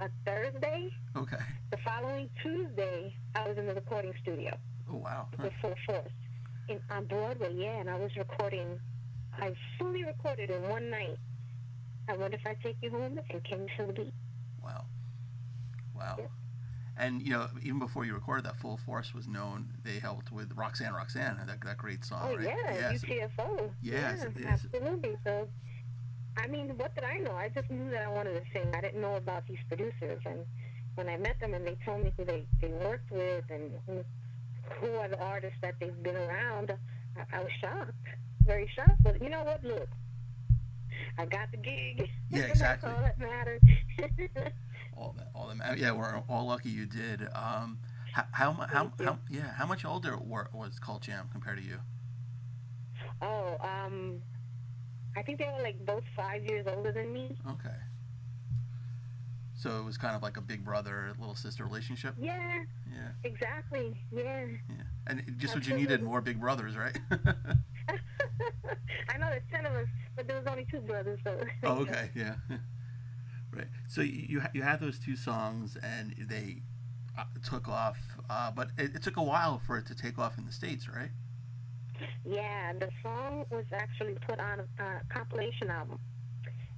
a 0.00 0.08
Thursday. 0.24 0.90
okay. 1.16 1.36
The 1.70 1.76
following 1.78 2.30
Tuesday, 2.42 3.14
I 3.34 3.48
was 3.48 3.58
in 3.58 3.66
the 3.66 3.74
recording 3.74 4.12
studio 4.22 4.56
Oh 4.90 4.96
wow. 4.96 5.26
Huh. 5.36 5.44
with 5.44 5.52
Full 5.60 5.74
Force 5.86 6.08
in 6.68 6.80
on 6.90 7.04
Broadway. 7.06 7.52
Yeah, 7.54 7.80
and 7.80 7.90
I 7.90 7.98
was 7.98 8.16
recording. 8.16 8.78
I 9.38 9.54
fully 9.78 10.04
recorded 10.04 10.50
in 10.50 10.62
one 10.68 10.90
night. 10.90 11.18
I 12.08 12.16
wonder 12.16 12.36
if 12.36 12.46
I 12.46 12.54
take 12.62 12.76
you 12.82 12.90
home 12.90 13.18
and 13.30 13.44
can 13.44 13.60
you 13.62 13.66
feel 13.76 13.86
the 13.86 13.92
beat? 13.92 14.14
Wow. 14.62 14.84
Wow. 15.96 16.16
Yeah. 16.18 16.26
And 16.98 17.22
you 17.22 17.30
know, 17.30 17.48
even 17.62 17.78
before 17.78 18.04
you 18.04 18.14
recorded 18.14 18.44
that, 18.44 18.56
Full 18.56 18.76
Force 18.76 19.14
was 19.14 19.26
known. 19.26 19.68
They 19.82 19.98
helped 19.98 20.30
with 20.30 20.52
Roxanne, 20.54 20.92
Roxanne, 20.92 21.38
that 21.46 21.60
that 21.64 21.78
great 21.78 22.04
song, 22.04 22.20
Oh 22.22 22.36
right? 22.36 22.44
yeah, 22.74 22.92
so- 22.96 23.06
UTFO. 23.06 23.70
Yes, 23.80 24.20
yeah, 24.22 24.28
yes. 24.38 24.66
absolutely. 24.66 25.16
So, 25.24 25.48
I 26.36 26.46
mean, 26.48 26.68
what 26.76 26.94
did 26.94 27.04
I 27.04 27.16
know? 27.18 27.32
I 27.34 27.48
just 27.48 27.70
knew 27.70 27.90
that 27.90 28.02
I 28.06 28.08
wanted 28.10 28.34
to 28.34 28.42
sing. 28.52 28.70
I 28.74 28.80
didn't 28.82 29.00
know 29.00 29.16
about 29.16 29.46
these 29.48 29.58
producers, 29.68 30.20
and 30.26 30.40
when 30.96 31.08
I 31.08 31.16
met 31.16 31.40
them 31.40 31.54
and 31.54 31.66
they 31.66 31.78
told 31.84 32.04
me 32.04 32.12
who 32.16 32.24
they 32.26 32.44
they 32.60 32.68
worked 32.84 33.10
with 33.10 33.44
and 33.48 33.70
who, 33.86 34.04
who 34.80 34.94
are 34.96 35.08
the 35.08 35.18
artists 35.20 35.58
that 35.62 35.74
they've 35.80 36.02
been 36.02 36.16
around, 36.16 36.72
I, 37.16 37.36
I 37.38 37.40
was 37.40 37.52
shocked, 37.60 37.92
very 38.46 38.68
shocked. 38.74 39.02
But 39.02 39.22
you 39.22 39.28
know 39.28 39.42
what? 39.44 39.62
Look, 39.64 39.88
I 41.18 41.26
got 41.26 41.50
the 41.50 41.56
gig. 41.58 42.08
Yeah, 42.30 42.38
That's 42.42 42.50
exactly. 42.52 42.90
all 42.90 43.00
that 43.02 43.18
mattered. 43.18 43.60
all 44.96 45.14
that, 45.18 45.28
all 45.34 45.48
that. 45.54 45.78
Yeah, 45.78 45.92
we're 45.92 46.22
all 46.28 46.46
lucky 46.46 46.70
you 46.70 46.86
did. 46.86 47.22
Um, 47.34 47.78
how 48.12 48.24
how 48.32 48.52
how, 48.52 48.92
how 49.02 49.18
yeah, 49.30 49.52
how 49.54 49.66
much 49.66 49.84
older 49.84 50.16
were, 50.16 50.48
was 50.52 50.78
Cult 50.78 51.02
Jam 51.02 51.28
compared 51.32 51.58
to 51.58 51.64
you? 51.64 51.78
oh, 53.20 53.56
um, 53.60 54.20
I 55.16 55.22
think 55.22 55.38
they 55.38 55.44
were 55.44 55.62
like 55.62 55.84
both 55.86 56.02
five 56.16 56.44
years 56.44 56.66
older 56.66 56.90
than 56.90 57.12
me. 57.12 57.36
Okay. 57.48 57.74
So 59.54 59.78
it 59.78 59.84
was 59.84 59.96
kind 59.96 60.16
of 60.16 60.22
like 60.22 60.36
a 60.36 60.40
big 60.40 60.64
brother 60.64 61.12
little 61.20 61.36
sister 61.36 61.64
relationship. 61.64 62.16
Yeah, 62.18 62.64
Yeah, 62.90 63.08
exactly. 63.22 63.96
Yeah. 64.10 64.46
yeah. 64.68 64.82
And 65.06 65.36
just 65.38 65.54
what 65.54 65.68
you 65.68 65.76
needed 65.76 66.02
more 66.02 66.20
big 66.20 66.40
brothers, 66.40 66.76
right? 66.76 66.98
I 69.08 69.18
know 69.18 69.28
there's 69.28 69.42
ten 69.50 69.66
of 69.66 69.72
us, 69.72 69.86
but 70.16 70.26
there 70.26 70.36
was 70.36 70.46
only 70.46 70.66
two 70.70 70.80
brothers, 70.80 71.18
so. 71.24 71.38
oh, 71.64 71.80
okay, 71.82 72.10
yeah. 72.14 72.34
right. 73.52 73.66
So 73.88 74.00
you 74.02 74.42
you 74.52 74.62
had 74.62 74.80
those 74.80 74.98
two 74.98 75.16
songs, 75.16 75.76
and 75.82 76.14
they 76.18 76.62
uh, 77.16 77.24
took 77.48 77.68
off, 77.68 77.98
uh, 78.30 78.50
but 78.50 78.68
it, 78.78 78.96
it 78.96 79.02
took 79.02 79.16
a 79.16 79.22
while 79.22 79.60
for 79.66 79.78
it 79.78 79.86
to 79.86 79.94
take 79.94 80.18
off 80.18 80.38
in 80.38 80.46
the 80.46 80.52
states, 80.52 80.88
right? 80.88 81.10
Yeah, 82.24 82.72
the 82.72 82.88
song 83.02 83.44
was 83.50 83.64
actually 83.72 84.16
put 84.26 84.40
on 84.40 84.60
a, 84.60 84.82
a 84.82 85.00
compilation 85.08 85.70
album 85.70 85.98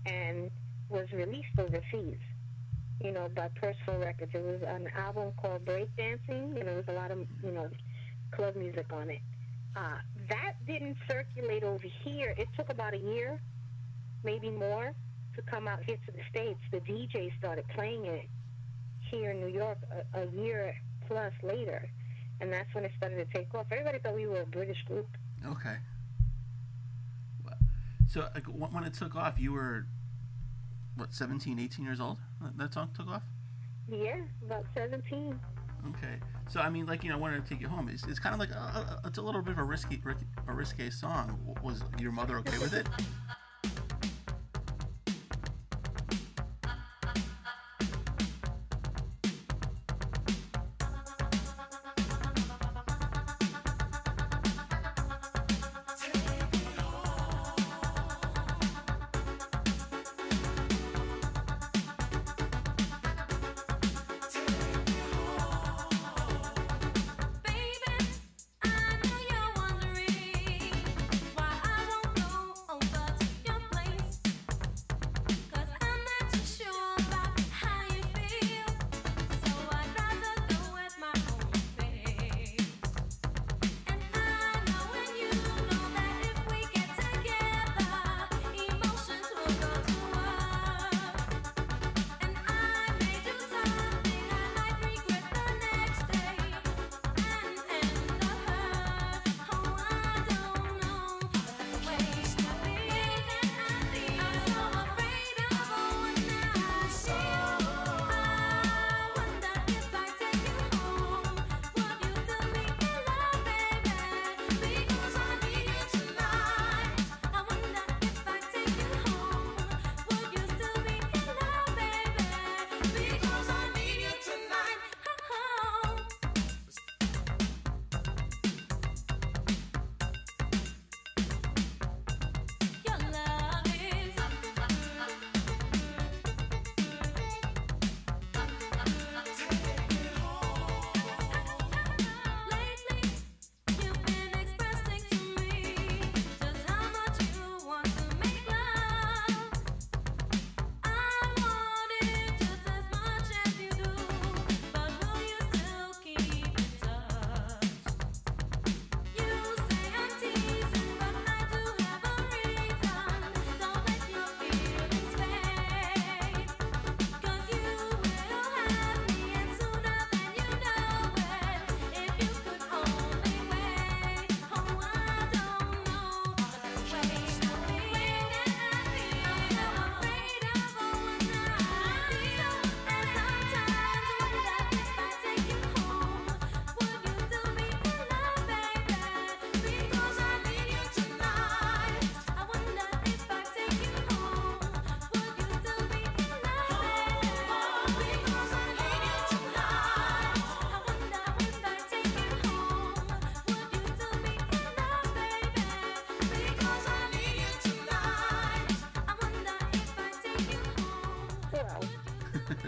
and 0.06 0.50
was 0.88 1.06
released 1.12 1.58
overseas. 1.58 2.18
You 3.02 3.10
know, 3.10 3.28
by 3.34 3.48
Personal 3.60 4.00
Records. 4.00 4.32
It 4.34 4.42
was 4.42 4.62
an 4.66 4.88
album 4.96 5.32
called 5.36 5.64
Breakdancing, 5.64 6.56
and 6.56 6.62
there 6.62 6.76
was 6.76 6.84
a 6.88 6.92
lot 6.92 7.10
of 7.10 7.18
you 7.42 7.50
know 7.50 7.68
club 8.30 8.56
music 8.56 8.86
on 8.92 9.10
it. 9.10 9.20
Uh, 9.76 9.98
that 10.28 10.54
didn't 10.66 10.96
circulate 11.08 11.62
over 11.64 11.86
here. 12.04 12.34
It 12.36 12.48
took 12.56 12.70
about 12.70 12.94
a 12.94 12.98
year, 12.98 13.38
maybe 14.22 14.50
more, 14.50 14.92
to 15.36 15.42
come 15.42 15.66
out 15.68 15.82
here 15.84 15.96
to 16.06 16.12
the 16.12 16.20
states. 16.30 16.60
The 16.70 16.78
DJ 16.80 17.36
started 17.38 17.64
playing 17.74 18.06
it 18.06 18.28
here 19.10 19.30
in 19.32 19.40
New 19.40 19.48
York 19.48 19.78
a, 20.14 20.20
a 20.22 20.26
year 20.30 20.74
plus 21.06 21.32
later, 21.42 21.88
and 22.40 22.52
that's 22.52 22.72
when 22.74 22.84
it 22.84 22.92
started 22.96 23.16
to 23.16 23.38
take 23.38 23.54
off. 23.54 23.66
Everybody 23.70 23.98
thought 23.98 24.14
we 24.14 24.26
were 24.26 24.42
a 24.42 24.46
British 24.46 24.82
group. 24.86 25.08
Okay. 25.46 25.76
So 28.08 28.28
like, 28.34 28.44
when 28.46 28.84
it 28.84 28.94
took 28.94 29.16
off, 29.16 29.40
you 29.40 29.52
were 29.52 29.86
what 30.94 31.12
17, 31.12 31.58
18 31.58 31.84
years 31.84 31.98
old. 32.00 32.18
That- 32.40 32.56
That 32.58 32.74
song 32.74 32.90
took 32.94 33.08
off. 33.08 33.22
Yeah, 33.88 34.20
about 34.46 34.64
17. 34.76 35.38
Okay. 35.90 36.20
So 36.48 36.60
I 36.60 36.68
mean, 36.70 36.86
like 36.86 37.04
you 37.04 37.10
know, 37.10 37.16
I 37.16 37.18
wanted 37.18 37.44
to 37.44 37.48
take 37.48 37.60
you 37.60 37.68
home. 37.68 37.88
It's, 37.88 38.04
it's 38.04 38.18
kind 38.18 38.34
of 38.34 38.40
like 38.40 38.50
a, 38.50 39.00
a, 39.04 39.08
it's 39.08 39.18
a 39.18 39.22
little 39.22 39.42
bit 39.42 39.52
of 39.52 39.58
a 39.58 39.64
risky, 39.64 40.00
a 40.46 40.52
risque 40.52 40.90
song. 40.90 41.38
Was 41.62 41.82
your 41.98 42.12
mother 42.12 42.38
okay 42.38 42.58
with 42.58 42.74
it? 42.74 42.88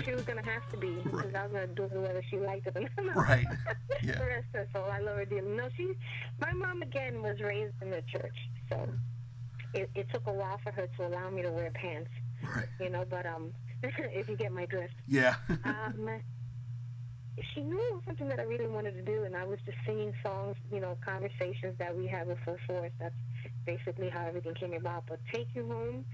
She 0.05 0.13
was 0.13 0.23
gonna 0.23 0.45
have 0.45 0.69
to 0.73 0.77
be 0.79 0.95
because 1.05 1.35
I 1.35 1.43
was 1.45 1.53
gonna 1.53 1.67
do 1.69 1.85
it 1.85 1.93
whether 1.93 2.23
she 2.31 2.39
liked 2.39 2.67
it 2.67 2.77
or 2.77 3.05
not. 3.05 3.17
Right. 3.17 3.47
Yeah. 4.03 4.19
the 4.19 4.27
rest 4.27 4.45
of 4.55 4.61
her, 4.61 4.69
so 4.75 4.81
I 4.85 5.01
love 5.01 5.17
her 5.17 5.25
dearly. 5.25 5.57
No, 5.57 5.69
she, 5.77 5.93
my 6.41 6.53
mom 6.53 6.83
again 6.83 7.23
was 7.23 7.41
raised 7.41 7.73
in 7.83 7.91
the 7.91 8.03
church, 8.13 8.37
so 8.71 8.87
it, 9.75 9.89
it 9.95 10.07
took 10.13 10.27
a 10.27 10.33
while 10.33 10.61
for 10.63 10.71
her 10.73 10.87
to 10.87 11.07
allow 11.07 11.31
me 11.31 11.43
to 11.43 11.51
wear 11.51 11.71
pants, 11.73 12.11
Right. 12.55 12.67
you 12.79 12.91
know. 12.91 13.05
But 13.09 13.25
um, 13.27 13.53
if 13.83 14.29
you 14.29 14.37
get 14.37 14.53
my 14.53 14.67
drift, 14.67 14.93
Yeah. 15.09 15.37
um, 15.65 16.09
she 17.55 17.63
knew 17.63 17.77
it 17.79 17.95
was 17.95 18.03
something 18.07 18.29
that 18.29 18.39
I 18.39 18.45
really 18.45 18.67
wanted 18.69 18.93
to 18.95 19.03
do, 19.03 19.25
and 19.25 19.35
I 19.35 19.45
was 19.45 19.59
just 19.65 19.79
singing 19.87 20.13
songs, 20.25 20.57
you 20.71 20.79
know, 20.81 20.97
conversations 21.05 21.75
that 21.79 21.97
we 21.97 22.07
had 22.07 22.27
with 22.29 22.39
Full 22.45 22.57
Force. 22.67 22.93
That's 23.01 23.15
basically 23.65 24.09
how 24.11 24.27
everything 24.27 24.55
came 24.55 24.75
about. 24.75 25.05
But 25.09 25.21
Take 25.33 25.49
You 25.55 25.67
Home 25.69 26.05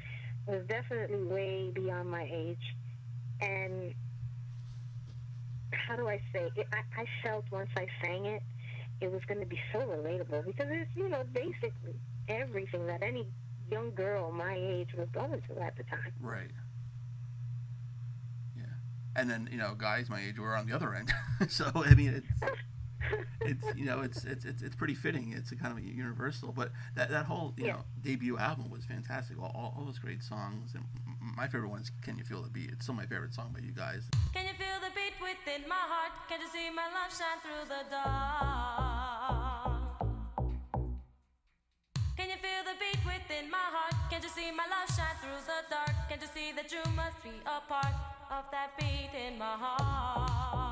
was 0.47 0.63
definitely 0.69 1.23
way 1.25 1.71
beyond 1.75 2.11
my 2.11 2.29
age, 2.33 2.63
and 3.43 3.95
how 5.73 5.97
do 5.97 6.09
I 6.09 6.21
say 6.33 6.51
it? 6.57 6.67
I, 6.73 7.03
I 7.03 7.07
felt 7.23 7.45
once 7.51 7.71
I 7.77 7.87
sang 8.03 8.27
it, 8.27 8.43
it 9.01 9.11
was 9.11 9.21
going 9.27 9.41
to 9.41 9.47
be 9.47 9.59
so 9.73 9.81
relatable 9.81 10.47
because 10.47 10.67
it's, 10.71 10.91
you 10.97 11.09
know, 11.09 11.25
basically 11.33 11.95
everything 12.29 12.87
that 12.87 13.03
any 13.03 13.27
young 13.71 13.91
girl 13.95 14.31
my 14.31 14.55
age 14.57 14.91
was 14.97 15.09
going 15.13 15.43
through 15.47 15.61
at 15.61 15.77
the 15.77 15.83
time. 15.85 16.13
Right. 16.21 16.51
Yeah. 18.57 18.65
And 19.17 19.29
then 19.29 19.49
you 19.51 19.59
know, 19.59 19.75
guys 19.77 20.09
my 20.09 20.21
age 20.21 20.39
were 20.39 20.57
on 20.57 20.67
the 20.67 20.75
other 20.75 20.95
end. 20.95 21.13
so 21.49 21.71
I 21.75 21.95
mean, 21.95 22.11
it's 22.15 22.53
it's 23.43 23.65
you 23.77 23.85
know, 23.85 24.01
it's 24.01 24.25
it's 24.25 24.45
it's, 24.45 24.63
it's 24.63 24.75
pretty 24.77 24.95
fitting. 24.95 25.33
It's 25.37 25.53
a 25.53 25.57
kind 25.57 25.73
of 25.73 25.79
a 25.79 25.87
universal. 25.87 26.53
But 26.53 26.71
that 26.95 27.11
that 27.11 27.25
whole 27.27 27.55
you 27.57 27.67
Yeah. 27.67 27.73
know 27.73 27.85
debut 28.03 28.39
album 28.39 28.71
was 28.71 28.85
fantastic. 28.85 29.39
All, 29.41 29.53
all, 29.55 29.75
all 29.79 29.85
those 29.85 29.99
great 29.99 30.23
songs. 30.23 30.75
And 30.75 30.85
my 31.37 31.47
favorite 31.49 31.69
one 31.71 31.81
is 31.81 31.91
"Can 32.03 32.17
You 32.19 32.25
Feel 32.25 32.43
the 32.43 32.51
Beat." 32.51 32.71
It's 32.73 32.85
still 32.85 32.95
my 32.95 33.07
favorite 33.07 33.35
song 33.35 33.51
by 33.53 33.61
you 33.61 33.73
guys. 33.73 34.09
Can 34.35 34.47
you 34.47 34.55
feel 34.55 34.79
the 34.81 34.91
beat 34.95 35.15
within 35.21 35.69
my 35.69 35.75
heart? 35.93 36.13
Can 36.29 36.41
you 36.41 36.49
see 36.49 36.71
my 36.71 36.89
love 36.93 37.11
shine 37.13 37.41
through 37.43 37.67
the 37.69 37.85
dark? 37.91 38.03
Can 42.17 42.29
you 42.29 42.37
feel 42.37 42.63
the 42.65 42.77
beat 42.79 43.01
within 43.05 43.51
my 43.51 43.59
heart? 43.75 43.95
Can 44.11 44.23
you 44.23 44.29
see 44.29 44.51
my 44.53 44.65
love 44.69 44.89
shine 44.95 45.17
through 45.21 45.43
the 45.47 45.65
dark? 45.71 45.91
Can 46.09 46.21
you 46.21 46.29
see 46.33 46.53
that 46.53 46.71
you 46.71 46.83
must 46.95 47.23
be 47.25 47.31
a 47.47 47.61
part 47.69 47.95
of 48.31 48.45
that 48.53 48.77
beat 48.79 49.11
in 49.27 49.39
my 49.39 49.57
heart? 49.59 50.72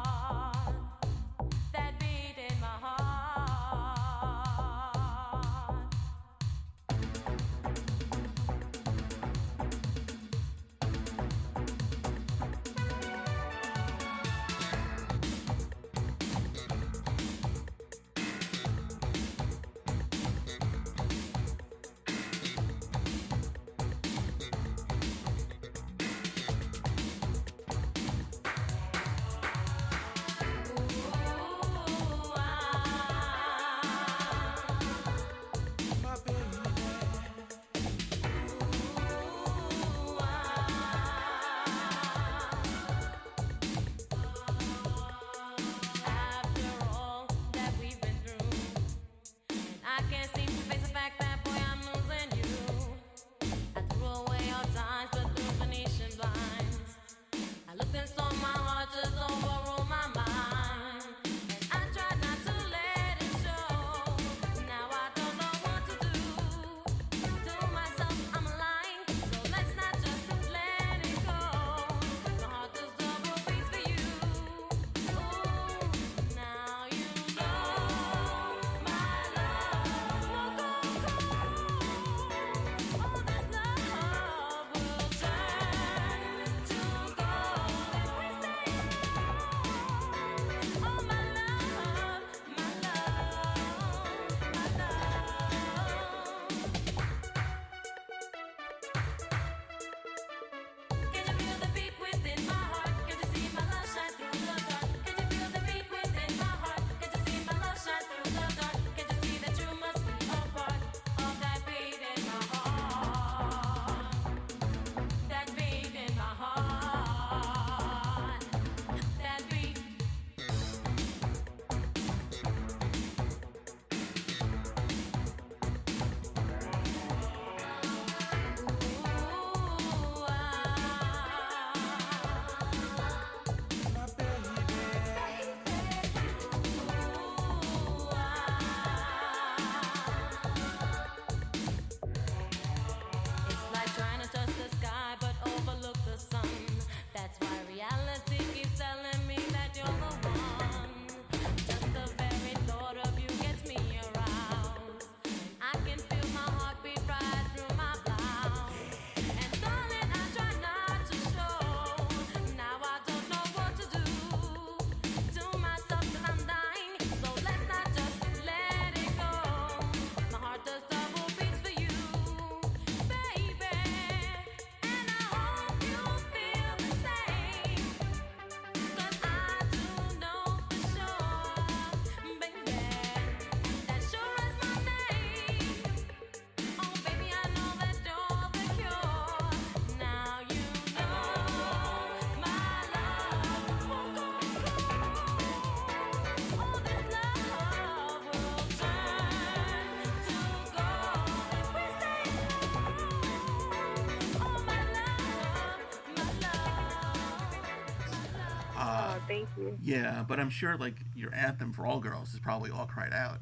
Thank 209.28 209.48
you. 209.56 209.76
yeah, 209.82 210.24
but 210.26 210.38
I'm 210.40 210.50
sure 210.50 210.76
like 210.76 210.96
your 211.14 211.34
anthem 211.34 211.72
for 211.72 211.86
all 211.86 212.00
girls 212.00 212.32
is 212.34 212.40
probably 212.40 212.70
"All 212.70 212.86
Cried 212.86 213.12
Out." 213.12 213.40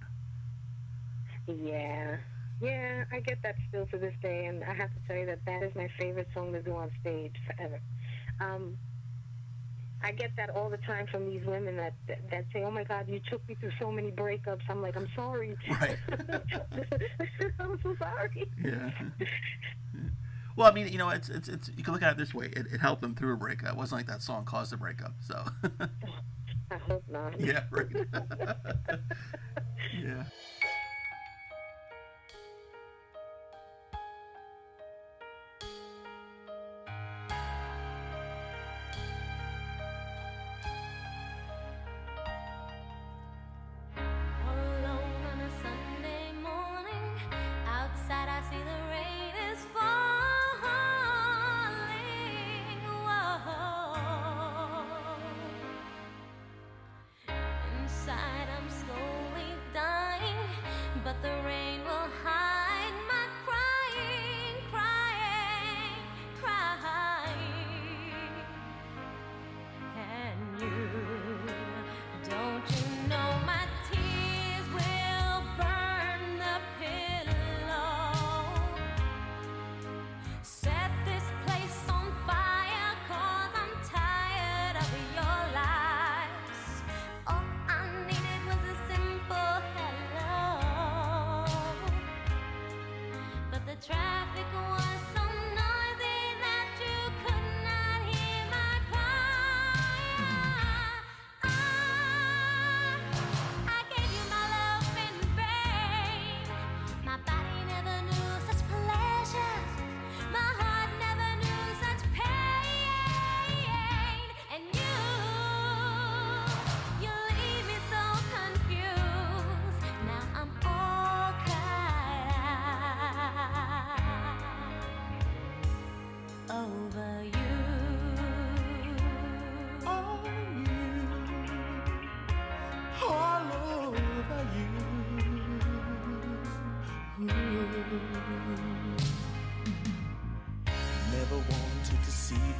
Yeah. 1.46 2.16
Yeah, 2.60 3.04
I 3.12 3.20
get 3.20 3.40
that 3.44 3.54
still 3.68 3.86
to 3.86 3.98
this 3.98 4.14
day, 4.20 4.46
and 4.46 4.64
I 4.64 4.74
have 4.74 4.90
to 4.90 5.00
tell 5.06 5.16
you 5.16 5.26
that 5.26 5.44
that 5.46 5.62
is 5.62 5.72
my 5.76 5.88
favorite 5.98 6.28
song 6.34 6.52
to 6.52 6.60
do 6.60 6.74
on 6.74 6.90
stage 7.00 7.36
forever. 7.46 7.80
Um, 8.40 8.76
I 10.02 10.12
get 10.12 10.32
that 10.36 10.50
all 10.50 10.68
the 10.68 10.76
time 10.78 11.06
from 11.06 11.28
these 11.28 11.44
women 11.44 11.76
that, 11.76 11.94
that 12.08 12.30
that 12.30 12.44
say, 12.52 12.64
"Oh 12.64 12.70
my 12.70 12.84
God, 12.84 13.08
you 13.08 13.20
took 13.30 13.46
me 13.48 13.54
through 13.54 13.72
so 13.80 13.90
many 13.92 14.10
breakups." 14.10 14.62
I'm 14.68 14.82
like, 14.82 14.96
"I'm 14.96 15.08
sorry." 15.14 15.56
Right. 15.70 15.96
I'm 17.60 17.78
so 17.82 17.94
sorry. 17.98 18.48
Yeah. 18.62 18.90
Well, 20.58 20.66
I 20.66 20.72
mean, 20.72 20.88
you 20.88 20.98
know, 20.98 21.10
it's 21.10 21.28
it's 21.28 21.48
it's 21.48 21.70
you 21.76 21.84
can 21.84 21.92
look 21.92 22.02
at 22.02 22.10
it 22.10 22.18
this 22.18 22.34
way. 22.34 22.46
It, 22.46 22.66
it 22.72 22.80
helped 22.80 23.00
them 23.00 23.14
through 23.14 23.32
a 23.32 23.36
breakup. 23.36 23.74
It 23.74 23.76
wasn't 23.76 24.00
like 24.00 24.08
that 24.08 24.22
song 24.22 24.44
caused 24.44 24.72
a 24.72 24.76
breakup. 24.76 25.14
So. 25.20 25.44
I 26.72 26.76
hope 26.78 27.04
not. 27.08 27.40
yeah. 27.40 27.62
Right. 27.70 27.86
yeah. 30.02 30.24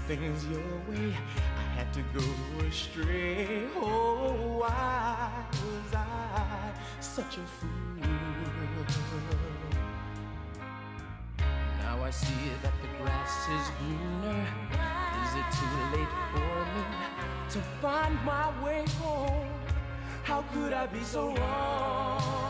Things 0.09 0.47
your 0.47 0.61
way. 0.89 1.15
I 1.59 1.65
had 1.77 1.93
to 1.93 2.01
go 2.15 2.25
astray. 2.67 3.67
Oh, 3.77 4.57
why 4.59 5.31
was 5.53 5.95
I 5.95 6.73
such 6.99 7.37
a 7.37 7.45
fool? 7.57 7.69
Now 11.83 12.03
I 12.03 12.11
see 12.11 12.43
that 12.63 12.73
the 12.81 12.89
grass 13.03 13.49
is 13.57 13.67
greener. 13.79 14.47
Is 15.25 15.33
it 15.41 15.49
too 15.61 15.77
late 15.95 16.15
for 16.33 16.57
me 16.75 16.85
to 17.51 17.59
find 17.83 18.15
my 18.25 18.47
way 18.65 18.87
home? 19.03 19.51
How 20.23 20.41
could 20.55 20.73
I 20.73 20.87
be 20.87 21.03
so 21.03 21.35
wrong? 21.37 22.48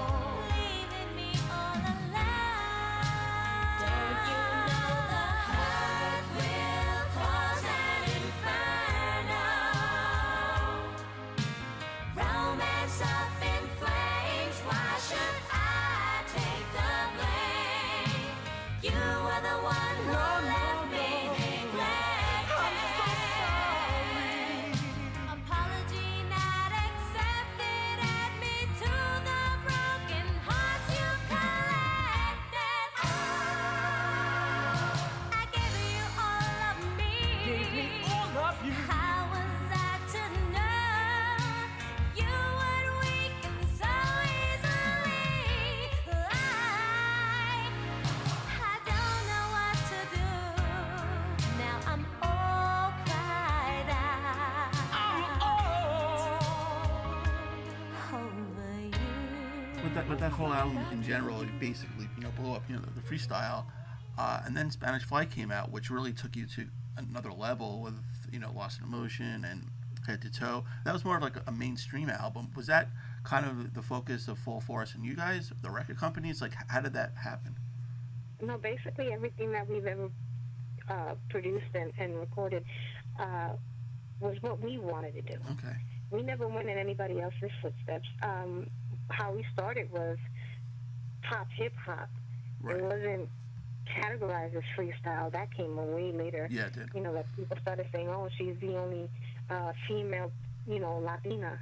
General, 61.09 61.41
it 61.41 61.49
basically, 61.59 62.09
you 62.17 62.23
know, 62.23 62.31
blew 62.39 62.53
up. 62.53 62.63
You 62.69 62.77
know, 62.77 62.83
the, 62.83 63.01
the 63.01 63.07
freestyle, 63.07 63.65
uh, 64.19 64.43
and 64.45 64.57
then 64.57 64.71
Spanish 64.71 65.05
Fly 65.05 65.25
came 65.25 65.51
out, 65.51 65.73
which 65.73 65.91
really 65.91 66.13
took 66.13 66.37
you 66.37 66.47
to 66.47 66.67
another 66.97 67.33
level 67.33 67.81
with, 67.81 67.95
you 68.33 68.39
know, 68.39 68.53
Lost 68.55 68.81
in 68.81 68.87
Emotion 68.87 69.45
and 69.45 69.71
Head 70.07 70.23
to 70.23 70.31
Toe. 70.31 70.65
That 70.85 70.93
was 70.93 71.05
more 71.05 71.17
of 71.17 71.23
like 71.23 71.37
a 71.47 71.53
mainstream 71.53 72.09
album. 72.09 72.51
Was 72.57 72.67
that 72.67 72.89
kind 73.25 73.45
of 73.47 73.75
the 73.75 73.83
focus 73.83 74.27
of 74.29 74.39
Full 74.39 74.61
Force 74.61 74.95
and 74.95 75.05
you 75.05 75.15
guys, 75.15 75.53
the 75.63 75.71
record 75.71 75.99
companies? 75.99 76.41
Like, 76.41 76.55
how 76.69 76.81
did 76.81 76.95
that 76.95 77.13
happen? 77.23 77.57
No, 78.41 78.57
basically 78.57 79.13
everything 79.13 79.53
that 79.53 79.69
we've 79.69 79.87
ever 79.87 80.11
uh, 80.89 81.15
produced 81.29 81.67
and, 81.75 81.93
and 81.99 82.19
recorded 82.19 82.65
uh, 83.19 83.51
was 84.21 84.37
what 84.41 84.61
we 84.61 84.79
wanted 84.79 85.15
to 85.15 85.23
do. 85.23 85.39
Okay. 85.53 85.77
We 86.11 86.23
never 86.23 86.49
went 86.49 86.69
in 86.69 86.79
anybody 86.79 87.21
else's 87.21 87.51
footsteps. 87.61 88.09
Um, 88.23 88.69
how 89.11 89.33
we 89.33 89.45
started 89.53 89.91
was 89.93 90.17
pop 91.23 91.47
hip 91.57 91.73
hop. 91.85 92.09
Right. 92.61 92.77
It 92.77 92.83
wasn't 92.83 93.29
categorized 93.89 94.55
as 94.55 94.63
freestyle. 94.77 95.33
That 95.33 95.55
came 95.55 95.77
way 95.77 96.13
later. 96.13 96.49
Yeah, 96.51 96.67
it 96.67 96.75
did. 96.75 96.91
You 96.95 97.01
know, 97.01 97.13
that 97.15 97.27
people 97.37 97.57
started 97.63 97.87
saying, 97.93 98.09
"Oh, 98.09 98.29
she's 98.37 98.57
the 98.61 98.77
only 98.77 99.09
uh, 99.51 99.73
female, 99.87 100.33
you 100.67 100.79
know, 100.79 100.99
Latina 100.99 101.59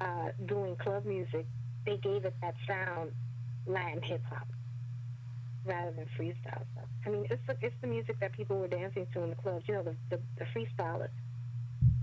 uh, 0.00 0.28
doing 0.46 0.76
club 0.76 1.04
music." 1.04 1.46
They 1.84 1.96
gave 1.96 2.24
it 2.24 2.34
that 2.42 2.54
sound, 2.66 3.12
Latin 3.66 4.02
hip 4.02 4.22
hop, 4.28 4.46
rather 5.64 5.92
than 5.92 6.06
freestyle 6.18 6.64
stuff. 6.72 6.88
I 7.06 7.10
mean, 7.10 7.26
it's 7.30 7.42
the, 7.46 7.56
it's 7.62 7.76
the 7.80 7.86
music 7.86 8.20
that 8.20 8.32
people 8.32 8.58
were 8.58 8.68
dancing 8.68 9.06
to 9.14 9.22
in 9.22 9.30
the 9.30 9.36
clubs. 9.36 9.64
You 9.66 9.74
know, 9.74 9.82
the 9.82 9.94
the, 10.10 10.20
the 10.38 10.44
freestylers. 10.54 11.10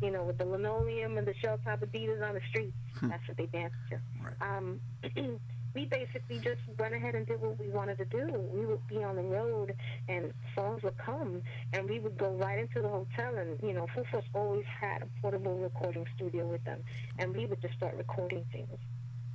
You 0.01 0.11
know, 0.11 0.23
with 0.23 0.37
the 0.37 0.45
linoleum 0.45 1.17
and 1.17 1.25
the 1.25 1.33
shell 1.35 1.57
top 1.63 1.79
Adidas 1.79 2.21
on 2.21 2.35
the 2.35 2.41
streets. 2.49 2.75
That's 3.01 3.25
what 3.27 3.37
they 3.37 3.45
danced 3.45 3.77
to. 3.91 3.99
Right. 4.21 4.35
Um, 4.41 4.81
we 5.75 5.85
basically 5.85 6.39
just 6.39 6.61
went 6.79 6.95
ahead 6.95 7.15
and 7.15 7.27
did 7.27 7.41
what 7.41 7.59
we 7.59 7.69
wanted 7.69 7.97
to 7.97 8.05
do. 8.05 8.27
We 8.51 8.65
would 8.65 8.87
be 8.87 9.03
on 9.03 9.17
the 9.17 9.23
road, 9.23 9.75
and 10.07 10.31
songs 10.55 10.81
would 10.83 10.97
come, 10.97 11.41
and 11.73 11.89
we 11.89 11.99
would 11.99 12.17
go 12.17 12.31
right 12.31 12.57
into 12.57 12.81
the 12.81 12.87
hotel. 12.87 13.35
And 13.37 13.59
you 13.61 13.73
know, 13.73 13.85
Force 13.93 14.23
always 14.33 14.63
had 14.65 15.03
a 15.03 15.07
portable 15.21 15.57
recording 15.57 16.05
studio 16.15 16.47
with 16.47 16.63
them, 16.63 16.79
and 17.19 17.35
we 17.35 17.45
would 17.45 17.61
just 17.61 17.75
start 17.75 17.95
recording 17.97 18.45
things. 18.51 18.79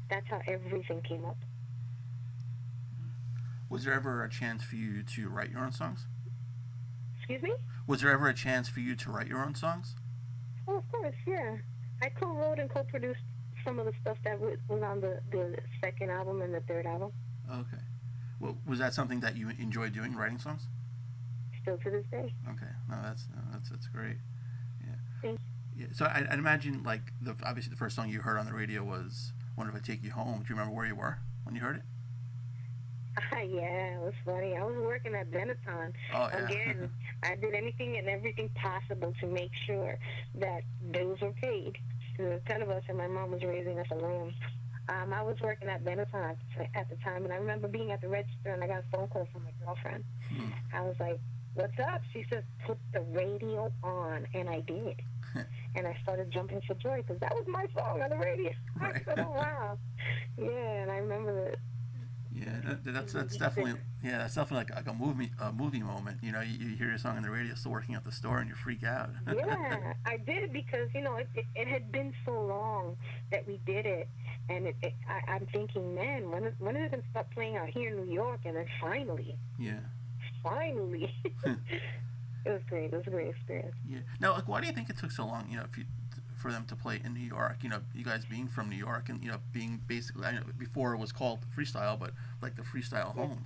That's 0.09 0.26
how 0.29 0.40
everything 0.48 1.03
came 1.03 1.26
up. 1.26 1.37
Was 3.68 3.85
there 3.85 3.94
ever 3.94 4.24
a 4.24 4.29
chance 4.29 4.64
for 4.64 4.76
you 4.76 5.03
to 5.03 5.29
write 5.29 5.50
your 5.50 5.61
own 5.61 5.72
songs? 5.72 6.07
Excuse 7.18 7.42
me? 7.42 7.53
Was 7.87 8.00
there 8.00 8.11
ever 8.11 8.29
a 8.29 8.35
chance 8.35 8.68
for 8.68 8.81
you 8.81 8.96
to 8.96 9.11
write 9.11 9.29
your 9.29 9.44
own 9.44 9.55
songs? 9.55 9.94
Oh, 10.66 10.79
of 10.79 10.90
course, 10.90 11.14
yeah. 11.26 11.57
I 12.03 12.09
co-wrote 12.09 12.59
and 12.59 12.70
co-produced 12.70 13.20
some 13.64 13.79
of 13.79 13.87
the 13.87 13.92
stuff 14.01 14.16
that 14.25 14.40
was 14.40 14.59
on 14.70 15.01
the, 15.01 15.20
the 15.31 15.57
second 15.81 16.11
album 16.11 16.42
and 16.42 16.55
the 16.55 16.61
third 16.61 16.87
album. 16.87 17.12
Okay. 17.51 17.83
Well, 18.38 18.57
was 18.66 18.79
that 18.79 18.94
something 18.94 19.20
that 19.20 19.37
you 19.37 19.51
enjoyed 19.59 19.92
doing, 19.92 20.14
writing 20.14 20.38
songs? 20.38 20.66
Still 21.62 21.77
to 21.79 21.90
this 21.90 22.05
day. 22.11 22.33
Okay. 22.49 22.73
No, 22.88 22.96
that's 23.03 23.27
no, 23.35 23.42
that's 23.53 23.68
that's 23.68 23.87
great. 23.88 24.16
Yeah. 25.23 25.33
Yeah. 25.77 25.87
So 25.92 26.07
I, 26.07 26.27
I'd 26.31 26.38
imagine 26.38 26.83
like 26.83 27.12
the 27.20 27.35
obviously 27.44 27.70
the 27.70 27.77
first 27.77 27.96
song 27.96 28.09
you 28.09 28.20
heard 28.20 28.38
on 28.38 28.46
the 28.46 28.55
radio 28.55 28.83
was 28.83 29.33
"Wonder 29.57 29.73
If 29.73 29.83
I 29.83 29.85
Take 29.85 30.03
You 30.03 30.12
Home." 30.12 30.38
Do 30.38 30.44
you 30.49 30.55
remember 30.55 30.75
where 30.75 30.87
you 30.87 30.94
were 30.94 31.18
when 31.44 31.55
you 31.55 31.61
heard 31.61 31.77
it? 31.77 31.83
yeah, 33.33 33.96
it 33.96 34.01
was 34.01 34.14
funny. 34.25 34.57
I 34.57 34.64
was 34.64 34.77
working 34.77 35.14
at 35.14 35.31
Benetton. 35.31 35.92
Oh 36.14 36.29
yeah. 36.33 36.44
Again, 36.44 36.90
I 37.23 37.35
did 37.35 37.55
anything 37.55 37.96
and 37.99 38.09
everything 38.09 38.49
possible 38.55 39.12
to 39.20 39.27
make 39.27 39.51
sure 39.66 39.99
that 40.37 40.62
bills 40.90 41.20
were 41.20 41.33
paid. 41.33 41.77
There 42.21 42.39
ten 42.47 42.61
of 42.61 42.69
us, 42.69 42.83
and 42.87 42.99
my 42.99 43.07
mom 43.07 43.31
was 43.31 43.43
raising 43.43 43.79
us 43.79 43.87
alone. 43.91 44.35
Um, 44.91 45.15
I 45.15 45.23
was 45.23 45.37
working 45.41 45.69
at 45.69 45.83
Benetton 45.85 46.37
at 46.75 46.91
the 46.91 46.97
time, 46.97 47.25
and 47.25 47.33
I 47.33 47.37
remember 47.37 47.67
being 47.67 47.93
at 47.93 48.03
the 48.03 48.09
register, 48.09 48.53
and 48.53 48.63
I 48.63 48.67
got 48.67 48.81
a 48.81 48.85
phone 48.93 49.09
call 49.09 49.27
from 49.33 49.45
my 49.45 49.53
girlfriend. 49.65 50.05
Hmm. 50.29 50.51
I 50.75 50.83
was 50.83 50.97
like, 51.01 51.19
"What's 51.55 51.79
up?" 51.79 52.03
She 52.13 52.27
said, 52.29 52.45
"Put 52.67 52.77
the 52.93 53.01
radio 53.01 53.73
on," 53.83 54.27
and 54.35 54.51
I 54.51 54.61
did. 54.61 55.01
and 55.77 55.87
I 55.87 55.97
started 56.03 56.31
jumping 56.31 56.61
for 56.67 56.75
joy 56.75 56.99
because 56.99 57.19
that 57.21 57.35
was 57.35 57.47
my 57.47 57.65
song 57.75 58.03
on 58.03 58.11
the 58.11 58.19
radio. 58.19 58.51
I 58.81 58.93
said, 58.93 59.19
"Oh 59.19 59.31
wow!" 59.31 59.79
Yeah, 60.39 60.83
and 60.83 60.91
I 60.91 60.99
remember 60.99 61.45
that 61.45 61.59
Yeah, 62.33 62.61
that, 62.64 62.85
that's 62.85 63.12
that's 63.12 63.37
definitely 63.37 63.75
yeah, 64.05 64.19
that's 64.19 64.37
definitely 64.37 64.73
like, 64.73 64.87
like 64.87 64.95
a 64.95 64.97
movie 64.97 65.33
a 65.40 65.53
movie 65.53 65.83
moment. 65.83 66.19
You 66.23 66.31
know, 66.31 66.40
you, 66.40 66.59
you 66.59 66.77
hear 66.77 66.88
your 66.88 66.99
song 66.99 67.16
on 67.16 67.23
the 67.23 67.31
radio, 67.31 67.55
still 67.55 67.73
working 67.73 67.97
at 67.97 68.05
the 68.05 68.12
store, 68.12 68.38
and 68.38 68.49
you 68.49 68.55
freak 68.55 68.85
out. 68.85 69.11
yeah, 69.35 69.95
I 70.07 70.16
did 70.16 70.53
because 70.53 70.88
you 70.95 71.01
know 71.01 71.16
it, 71.16 71.29
it, 71.35 71.45
it 71.57 71.66
had 71.66 71.90
been 71.90 72.14
so 72.25 72.33
long 72.33 72.97
that 73.33 73.47
we 73.49 73.59
did 73.66 73.85
it, 73.85 74.09
and 74.49 74.69
it, 74.69 74.77
it, 74.81 74.95
I, 75.09 75.33
I'm 75.33 75.47
thinking, 75.47 75.95
man, 75.95 76.31
when 76.31 76.45
is, 76.45 76.55
when 76.61 76.77
is 76.77 76.87
it 76.87 76.90
gonna 76.93 77.03
stop 77.11 77.33
playing 77.35 77.57
out 77.57 77.69
here 77.69 77.90
in 77.90 78.07
New 78.07 78.12
York? 78.12 78.40
And 78.45 78.57
then 78.57 78.66
finally, 78.81 79.37
yeah, 79.59 79.81
finally, 80.43 81.12
it 81.45 82.51
was 82.51 82.62
great. 82.69 82.93
It 82.93 82.97
was 82.97 83.07
a 83.09 83.11
great 83.11 83.29
experience. 83.29 83.75
yeah. 83.88 83.99
Now, 84.21 84.35
like, 84.35 84.47
why 84.47 84.61
do 84.61 84.69
you 84.69 84.73
think 84.73 84.88
it 84.88 84.97
took 84.97 85.11
so 85.11 85.27
long? 85.27 85.47
You 85.51 85.57
know, 85.57 85.64
if 85.69 85.77
you 85.77 85.85
for 86.40 86.50
them 86.50 86.64
to 86.66 86.74
play 86.76 87.00
in 87.05 87.12
New 87.14 87.20
York. 87.20 87.59
You 87.62 87.68
know, 87.68 87.81
you 87.94 88.05
guys 88.05 88.24
being 88.24 88.48
from 88.48 88.68
New 88.70 88.76
York, 88.76 89.09
and 89.09 89.22
you 89.22 89.31
know, 89.31 89.38
being 89.53 89.81
basically 89.87 90.26
I 90.26 90.33
know 90.33 90.42
before 90.59 90.94
it 90.94 90.98
was 90.98 91.12
called 91.12 91.40
freestyle, 91.57 91.98
but 91.98 92.12
like 92.42 92.57
the 92.57 92.62
freestyle 92.62 93.14
Yeah. 93.16 93.26
home. 93.26 93.44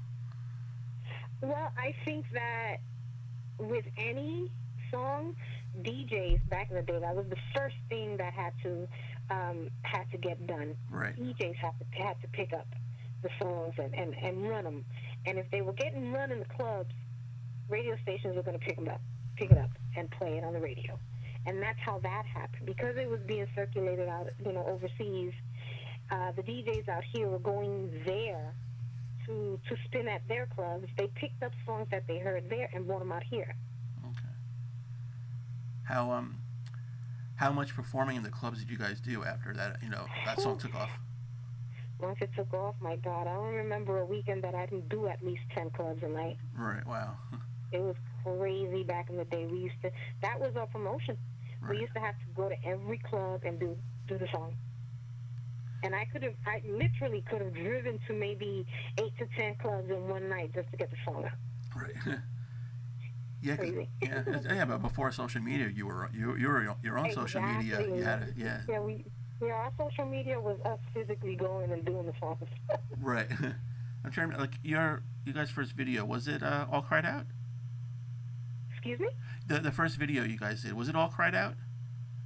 Well, 1.41 1.71
I 1.77 1.95
think 2.05 2.25
that 2.33 2.77
with 3.59 3.85
any 3.99 4.51
song, 4.91 5.37
DJs 5.83 6.49
back 6.49 6.71
in 6.71 6.77
the 6.77 6.83
day, 6.83 6.99
that 6.99 7.15
was 7.15 7.27
the 7.29 7.37
first 7.55 7.77
thing 7.89 8.17
that 8.17 8.33
had 8.33 8.53
to 8.63 8.89
um, 9.31 9.71
had 9.83 10.11
to 10.13 10.19
get 10.19 10.47
done. 10.47 10.77
Right. 10.91 11.17
DJs 11.17 11.57
had 11.57 11.73
to 11.81 12.03
had 12.03 12.21
to 12.23 12.29
pick 12.29 12.53
up 12.53 12.67
the 13.23 13.31
songs 13.41 13.75
and, 13.79 13.95
and, 13.95 14.15
and 14.23 14.49
run 14.49 14.65
them. 14.65 14.85
And 15.27 15.39
if 15.39 15.51
they 15.51 15.63
were 15.63 15.73
getting 15.73 16.13
run 16.13 16.31
in 16.31 16.39
the 16.41 16.45
clubs, 16.45 16.93
radio 17.69 17.97
stations 18.03 18.37
were 18.37 18.43
going 18.43 18.59
to 18.59 18.65
pick 18.65 18.77
them 18.77 18.89
up, 18.89 19.01
pick 19.37 19.51
it 19.51 19.57
up, 19.59 19.71
and 19.97 20.11
play 20.11 20.37
it 20.37 20.45
on 20.45 20.53
the 20.53 20.61
radio. 20.61 20.99
And 21.47 21.63
that's 21.63 21.79
how 21.79 21.99
that 22.01 22.25
happened 22.27 22.65
because 22.65 22.97
it 22.97 23.09
was 23.09 23.21
being 23.27 23.47
circulated 23.55 24.09
out, 24.09 24.29
you 24.45 24.53
know, 24.53 24.65
overseas. 24.67 25.33
Uh, 26.11 26.33
the 26.33 26.43
DJs 26.43 26.89
out 26.89 27.05
here 27.13 27.29
were 27.29 27.39
going 27.39 27.91
there 28.07 28.55
to 29.27 29.59
to 29.69 29.77
spin 29.85 30.09
at 30.09 30.27
their 30.29 30.47
clubs. 30.47 30.87
They 30.97 31.09
picked 31.15 31.43
up 31.43 31.53
songs 31.67 31.89
that 31.91 32.07
they 32.07 32.19
heard 32.19 32.49
there 32.49 32.69
and 32.73 32.87
brought 32.87 33.01
them 33.01 33.13
out 33.13 33.23
here. 33.25 33.55
Okay. 34.05 34.35
How 35.85 36.11
um, 36.11 36.39
how 37.37 37.51
much 37.51 37.75
performing 37.75 38.17
in 38.17 38.23
the 38.23 38.31
clubs 38.31 38.61
did 38.61 38.71
you 38.71 38.79
guys 38.79 39.01
do 39.01 39.25
after 39.25 39.53
that? 39.55 39.79
You 39.83 39.91
know, 39.91 40.07
that 40.25 40.41
song 40.41 40.59
took 40.59 40.75
off. 40.75 40.91
Once 42.01 42.19
it 42.21 42.31
took 42.37 42.53
off, 42.53 42.75
my 42.81 42.97
God, 42.97 43.27
I 43.27 43.35
don't 43.35 43.55
remember 43.55 43.99
a 43.99 44.05
weekend 44.05 44.43
that 44.45 44.55
I 44.55 44.67
didn't 44.67 44.89
do 44.89 45.07
at 45.07 45.25
least 45.25 45.43
ten 45.55 45.71
clubs 45.71 46.03
a 46.03 46.09
night. 46.09 46.37
Right. 46.57 46.87
Wow. 46.87 47.17
It 47.73 47.83
was 47.83 47.97
crazy 48.23 48.85
back 48.85 49.11
in 49.11 49.17
the 49.17 49.25
day. 49.25 49.49
We 49.51 49.59
used 49.59 49.83
to 49.83 49.91
that 50.23 50.39
was 50.39 50.55
our 50.55 50.67
promotion. 50.67 51.17
We 51.71 51.81
used 51.81 51.95
to 51.95 52.01
have 52.01 52.19
to 52.19 52.25
go 52.35 52.49
to 52.49 52.57
every 52.65 52.99
club 52.99 53.43
and 53.45 53.59
do 53.59 53.77
do 54.07 54.19
the 54.19 54.29
song. 54.33 54.57
And 55.83 55.95
I 55.95 56.07
could 56.07 56.23
have, 56.23 56.35
I 56.47 56.63
literally 56.67 57.23
could 57.29 57.43
have 57.43 57.53
driven 57.53 57.99
to 58.07 58.15
maybe 58.15 58.67
eight 58.99 59.13
to 59.19 59.27
ten 59.37 59.55
clubs 59.57 59.91
in 59.91 60.09
one 60.09 60.29
night 60.31 60.53
just 60.55 60.71
to 60.71 60.77
get 60.79 60.91
the 60.91 60.97
song 61.05 61.25
out. 61.27 61.33
Right. 61.77 61.95
yeah. 63.43 63.57
Crazy. 63.57 63.89
yeah. 64.01 64.23
Yeah. 64.43 64.65
But 64.65 64.81
before 64.81 65.13
social 65.13 65.43
media, 65.43 65.69
you 65.69 65.87
were 65.87 66.11
you 66.15 66.37
you 66.37 66.49
were 66.49 66.75
your 66.83 66.99
own 66.99 67.13
social 67.13 67.43
media. 67.43 67.81
Exactly. 67.81 67.99
You 67.99 68.05
had 68.05 68.23
it. 68.23 68.35
Yeah. 68.37 68.61
Yeah, 68.67 68.81
we, 68.81 69.05
yeah, 69.43 69.53
our 69.53 69.73
social 69.79 70.07
media 70.07 70.41
was 70.41 70.59
us 70.65 70.79
physically 70.95 71.37
going 71.37 71.71
and 71.71 71.85
doing 71.85 72.07
the 72.07 72.15
songs. 72.21 72.49
Right. 73.01 73.29
I'm 74.05 74.11
trying 74.11 74.31
to 74.31 74.39
like 74.39 74.55
your 74.63 75.03
you 75.27 75.33
guys' 75.33 75.51
first 75.51 75.73
video 75.73 76.05
was 76.05 76.29
it 76.29 76.43
uh, 76.43 76.67
all 76.71 76.83
cried 76.83 77.05
out? 77.05 77.27
Excuse 78.85 79.01
me? 79.01 79.09
The 79.47 79.61
the 79.61 79.73
first 79.73 79.97
video 79.97 80.25
you 80.25 80.37
guys 80.37 80.63
did 80.63 80.75
was 80.75 80.91
it 80.91 80.95
all 80.95 81.09
cried 81.09 81.35
out? 81.35 81.55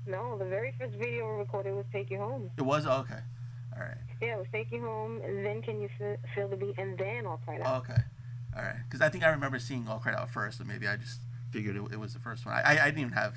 No, 0.08 0.36
the 0.36 0.44
very 0.44 0.74
first 0.76 0.96
video 0.96 1.32
we 1.32 1.38
recorded 1.38 1.72
was 1.72 1.84
"Take 1.92 2.10
You 2.10 2.18
Home." 2.18 2.50
It 2.58 2.62
was 2.62 2.84
Oh, 2.84 2.98
okay. 3.02 3.20
All 3.76 3.82
right. 3.82 3.96
Yeah, 4.20 4.34
it 4.34 4.38
was 4.38 4.48
"Take 4.50 4.72
You 4.72 4.80
Home," 4.80 5.20
and 5.24 5.46
then 5.46 5.62
"Can 5.62 5.80
You 5.80 5.88
Feel, 5.96 6.16
feel 6.34 6.48
the 6.48 6.56
Beat," 6.56 6.76
and 6.76 6.98
then 6.98 7.26
"All 7.26 7.40
Cried 7.44 7.60
Out." 7.60 7.74
Oh, 7.76 7.78
okay. 7.78 8.02
All 8.56 8.62
right. 8.64 8.74
Because 8.82 9.00
I 9.00 9.08
think 9.08 9.22
I 9.22 9.28
remember 9.28 9.60
seeing 9.60 9.86
all 9.86 10.00
cried 10.00 10.16
out 10.16 10.30
first, 10.30 10.58
and 10.58 10.68
maybe 10.68 10.88
I 10.88 10.96
just 10.96 11.20
figured 11.52 11.76
it, 11.76 11.82
it 11.92 12.00
was 12.00 12.12
the 12.12 12.18
first 12.18 12.44
one. 12.44 12.56
I, 12.56 12.62
I 12.62 12.70
I 12.72 12.84
didn't 12.86 13.02
even 13.02 13.12
have 13.12 13.36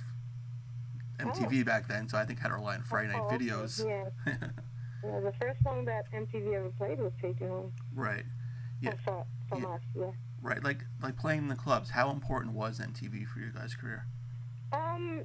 MTV 1.20 1.62
oh. 1.62 1.64
back 1.64 1.88
then, 1.88 2.10
so 2.10 2.18
I 2.18 2.26
think 2.26 2.40
I 2.40 2.42
had 2.44 2.48
to 2.50 2.56
rely 2.56 2.74
on 2.74 2.82
Friday 2.82 3.10
night 3.10 3.22
Oh, 3.22 3.36
okay. 3.36 3.38
videos. 3.38 3.86
Yeah. 3.86 4.06
yeah, 5.04 5.20
the 5.20 5.34
first 5.40 5.62
song 5.64 5.86
that 5.86 6.12
MTV 6.12 6.56
ever 6.56 6.72
played 6.72 7.00
was 7.00 7.12
"Take 7.22 7.40
You 7.40 7.50
Home." 7.50 7.72
right. 7.94 8.24
Yeah. 8.82 8.94
From, 9.04 9.26
from 9.48 9.62
Yeah. 9.62 9.70
us, 9.70 9.82
yeah. 9.96 10.12
Right. 10.42 10.64
Like 10.64 10.86
like 11.02 11.18
playing 11.18 11.40
in 11.44 11.48
the 11.48 11.56
clubs. 11.56 11.90
How 11.92 12.12
important 12.12 12.54
was 12.56 12.80
MTV 12.80 13.28
for 13.28 13.40
your 13.40 13.50
guys' 13.52 13.76
career? 13.76 14.06
Um, 14.74 15.22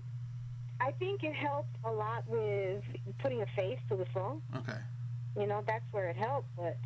I 0.80 0.90
think 0.92 1.22
it 1.24 1.34
helped 1.34 1.74
a 1.84 1.90
lot 1.90 2.24
with 2.28 2.82
putting 3.20 3.40
a 3.42 3.46
face 3.56 3.78
to 3.88 3.96
the 3.96 4.06
song. 4.12 4.42
Okay. 4.56 4.78
You 5.38 5.46
know, 5.46 5.62
that's 5.66 5.84
where 5.92 6.08
it 6.08 6.16
helped. 6.16 6.48
But 6.56 6.76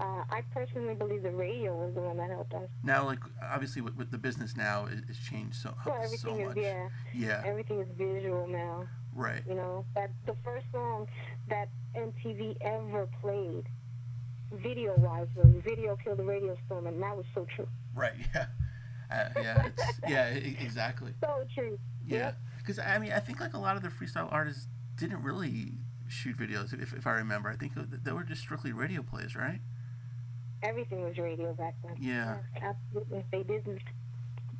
uh, 0.00 0.24
I 0.30 0.42
personally 0.52 0.94
believe 0.94 1.22
the 1.22 1.30
radio 1.30 1.76
was 1.76 1.94
the 1.94 2.00
one 2.00 2.16
that 2.16 2.30
helped 2.30 2.54
us. 2.54 2.68
Now, 2.82 3.04
like 3.04 3.20
obviously, 3.42 3.82
with, 3.82 3.96
with 3.96 4.10
the 4.10 4.18
business 4.18 4.56
now, 4.56 4.86
it, 4.86 5.04
it's 5.08 5.18
changed 5.18 5.56
so 5.56 5.74
So 5.84 5.94
so 6.16 6.34
much. 6.36 6.56
is 6.56 6.64
yeah, 6.64 6.88
Yeah. 7.14 7.42
everything 7.44 7.80
is 7.80 7.88
visual 7.96 8.46
now. 8.48 8.88
Right. 9.14 9.42
You 9.48 9.54
know, 9.54 9.84
that 9.94 10.10
the 10.26 10.34
first 10.44 10.66
song 10.72 11.06
that 11.48 11.68
MTV 11.96 12.56
ever 12.62 13.08
played, 13.20 13.64
video 14.52 14.94
wise, 14.96 15.28
was 15.36 15.46
"Video 15.64 15.96
Killed 16.02 16.18
the 16.18 16.24
Radio 16.24 16.56
Star," 16.66 16.78
and 16.86 17.02
that 17.02 17.16
was 17.16 17.26
so 17.34 17.46
true. 17.56 17.68
Right. 17.94 18.14
Yeah. 18.34 18.46
Uh, 19.10 19.40
yeah. 19.42 19.66
It's, 19.66 20.00
yeah. 20.08 20.26
Exactly. 20.28 21.12
So 21.20 21.44
true. 21.52 21.76
Yeah. 22.06 22.32
Because 22.58 22.78
I 22.78 22.96
mean, 23.00 23.10
I 23.12 23.18
think 23.18 23.40
like 23.40 23.54
a 23.54 23.58
lot 23.58 23.74
of 23.76 23.82
the 23.82 23.88
freestyle 23.88 24.32
artists 24.32 24.68
didn't 24.94 25.22
really 25.24 25.72
shoot 26.06 26.36
videos, 26.36 26.72
if, 26.80 26.92
if 26.92 27.08
I 27.08 27.12
remember. 27.14 27.48
I 27.48 27.56
think 27.56 27.72
they 28.04 28.12
were 28.12 28.22
just 28.22 28.40
strictly 28.42 28.72
radio 28.72 29.02
plays, 29.02 29.34
right? 29.34 29.60
Everything 30.62 31.02
was 31.02 31.18
radio 31.18 31.52
back 31.54 31.74
then. 31.82 31.96
Yeah. 31.98 32.36
absolutely. 32.62 33.24
They 33.32 33.42
didn't, 33.42 33.80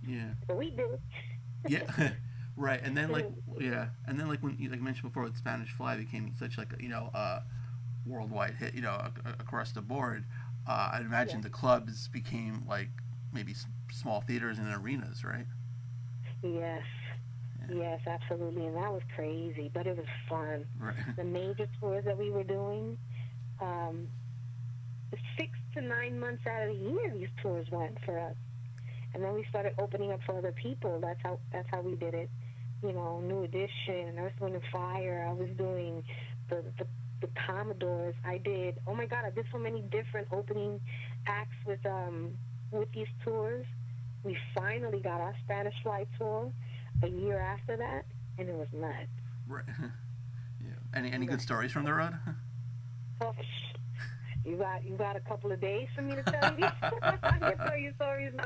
Yeah. 0.04 0.30
but 0.48 0.56
we 0.56 0.70
did. 0.70 0.98
Yeah. 1.68 2.12
right. 2.56 2.80
And 2.82 2.96
then 2.96 3.12
like 3.12 3.30
yeah, 3.60 3.90
and 4.06 4.18
then 4.18 4.26
like 4.28 4.42
when 4.42 4.56
you 4.58 4.68
like 4.70 4.80
mentioned 4.80 5.10
before, 5.12 5.22
with 5.24 5.36
Spanish 5.36 5.70
Fly 5.70 5.96
became 5.96 6.32
such 6.38 6.58
like 6.58 6.72
you 6.80 6.88
know 6.88 7.10
uh, 7.14 7.40
worldwide 8.06 8.54
hit, 8.54 8.74
you 8.74 8.82
know, 8.82 8.98
across 9.38 9.72
the 9.72 9.82
board. 9.82 10.24
Uh, 10.66 10.90
I'd 10.94 11.02
imagine 11.02 11.38
Yeah. 11.38 11.44
the 11.44 11.50
clubs 11.50 12.08
became 12.08 12.64
like 12.68 12.88
maybe 13.32 13.54
small 13.92 14.20
theaters 14.20 14.58
and 14.58 14.72
arenas, 14.74 15.24
right? 15.24 15.46
Yes. 16.42 16.82
Yeah. 17.68 17.76
Yes, 17.76 18.00
absolutely. 18.06 18.66
And 18.66 18.76
that 18.76 18.92
was 18.92 19.02
crazy, 19.14 19.70
but 19.72 19.86
it 19.86 19.96
was 19.96 20.06
fun. 20.28 20.64
Right. 20.78 20.94
The 21.16 21.24
major 21.24 21.68
tours 21.80 22.04
that 22.04 22.16
we 22.18 22.30
were 22.30 22.44
doing, 22.44 22.98
um, 23.60 24.08
six 25.38 25.50
to 25.74 25.80
nine 25.80 26.18
months 26.18 26.46
out 26.46 26.68
of 26.68 26.76
the 26.76 26.82
year, 26.82 27.10
these 27.12 27.28
tours 27.42 27.66
went 27.70 27.98
for 28.04 28.18
us. 28.18 28.34
And 29.12 29.24
then 29.24 29.34
we 29.34 29.44
started 29.50 29.74
opening 29.78 30.12
up 30.12 30.20
for 30.24 30.38
other 30.38 30.52
people. 30.52 31.00
That's 31.00 31.20
how 31.22 31.38
that's 31.52 31.68
how 31.70 31.80
we 31.80 31.96
did 31.96 32.14
it. 32.14 32.30
You 32.82 32.92
know, 32.92 33.20
New 33.20 33.42
Edition, 33.42 34.18
Earth, 34.18 34.32
Wind 34.40 34.54
and 34.54 34.64
Fire. 34.72 35.26
I 35.28 35.32
was 35.32 35.50
doing 35.58 36.02
the, 36.48 36.62
the 36.78 36.86
the 37.20 37.28
Commodores. 37.46 38.14
I 38.24 38.38
did. 38.38 38.78
Oh 38.86 38.94
my 38.94 39.06
God, 39.06 39.24
I 39.24 39.30
did 39.30 39.46
so 39.52 39.58
many 39.58 39.82
different 39.82 40.28
opening 40.32 40.80
acts 41.26 41.56
with 41.66 41.84
um 41.86 42.32
with 42.70 42.90
these 42.92 43.08
tours. 43.24 43.66
We 44.22 44.36
finally 44.54 45.00
got 45.00 45.20
our 45.20 45.34
Spanish 45.44 45.74
Fly 45.82 46.06
tour 46.18 46.52
a 47.02 47.08
year 47.08 47.40
after 47.40 47.76
that, 47.76 48.04
and 48.38 48.48
it 48.48 48.54
was 48.54 48.68
nuts. 48.72 49.08
Right. 49.46 49.64
yeah. 50.60 50.70
Any 50.94 51.12
any 51.12 51.26
good 51.26 51.40
stories 51.40 51.72
from 51.72 51.84
the 51.84 51.94
road? 51.94 52.14
Oh, 53.22 53.34
You 54.44 54.56
got 54.56 54.84
you 54.84 54.96
got 54.96 55.16
a 55.16 55.20
couple 55.20 55.52
of 55.52 55.60
days 55.60 55.88
for 55.94 56.02
me 56.02 56.14
to 56.14 56.22
tell 56.22 56.50
you 56.52 56.56
these. 56.56 56.70
I 57.22 57.38
can 57.38 57.58
tell 57.58 57.76
you 57.76 57.92
stories 57.96 58.32
now. 58.34 58.44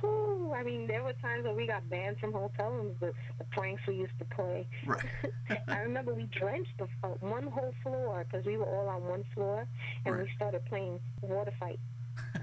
Whew, 0.00 0.52
I 0.56 0.62
mean, 0.62 0.86
there 0.86 1.02
were 1.02 1.12
times 1.14 1.44
when 1.44 1.56
we 1.56 1.66
got 1.66 1.88
banned 1.88 2.18
from 2.18 2.32
hotel 2.32 2.70
rooms. 2.70 2.96
The, 3.00 3.12
the 3.38 3.44
pranks 3.52 3.82
we 3.88 3.96
used 3.96 4.18
to 4.18 4.24
play. 4.26 4.66
Right. 4.86 5.04
I 5.68 5.78
remember 5.80 6.14
we 6.14 6.24
drenched 6.38 6.76
the 6.78 6.84
uh, 7.02 7.08
one 7.20 7.46
whole 7.48 7.74
floor 7.82 8.24
because 8.28 8.46
we 8.46 8.56
were 8.56 8.64
all 8.66 8.88
on 8.88 9.02
one 9.04 9.24
floor, 9.34 9.66
and 10.04 10.14
Right. 10.14 10.24
we 10.24 10.30
started 10.36 10.64
playing 10.66 11.00
water 11.22 11.52
fight. 11.58 11.80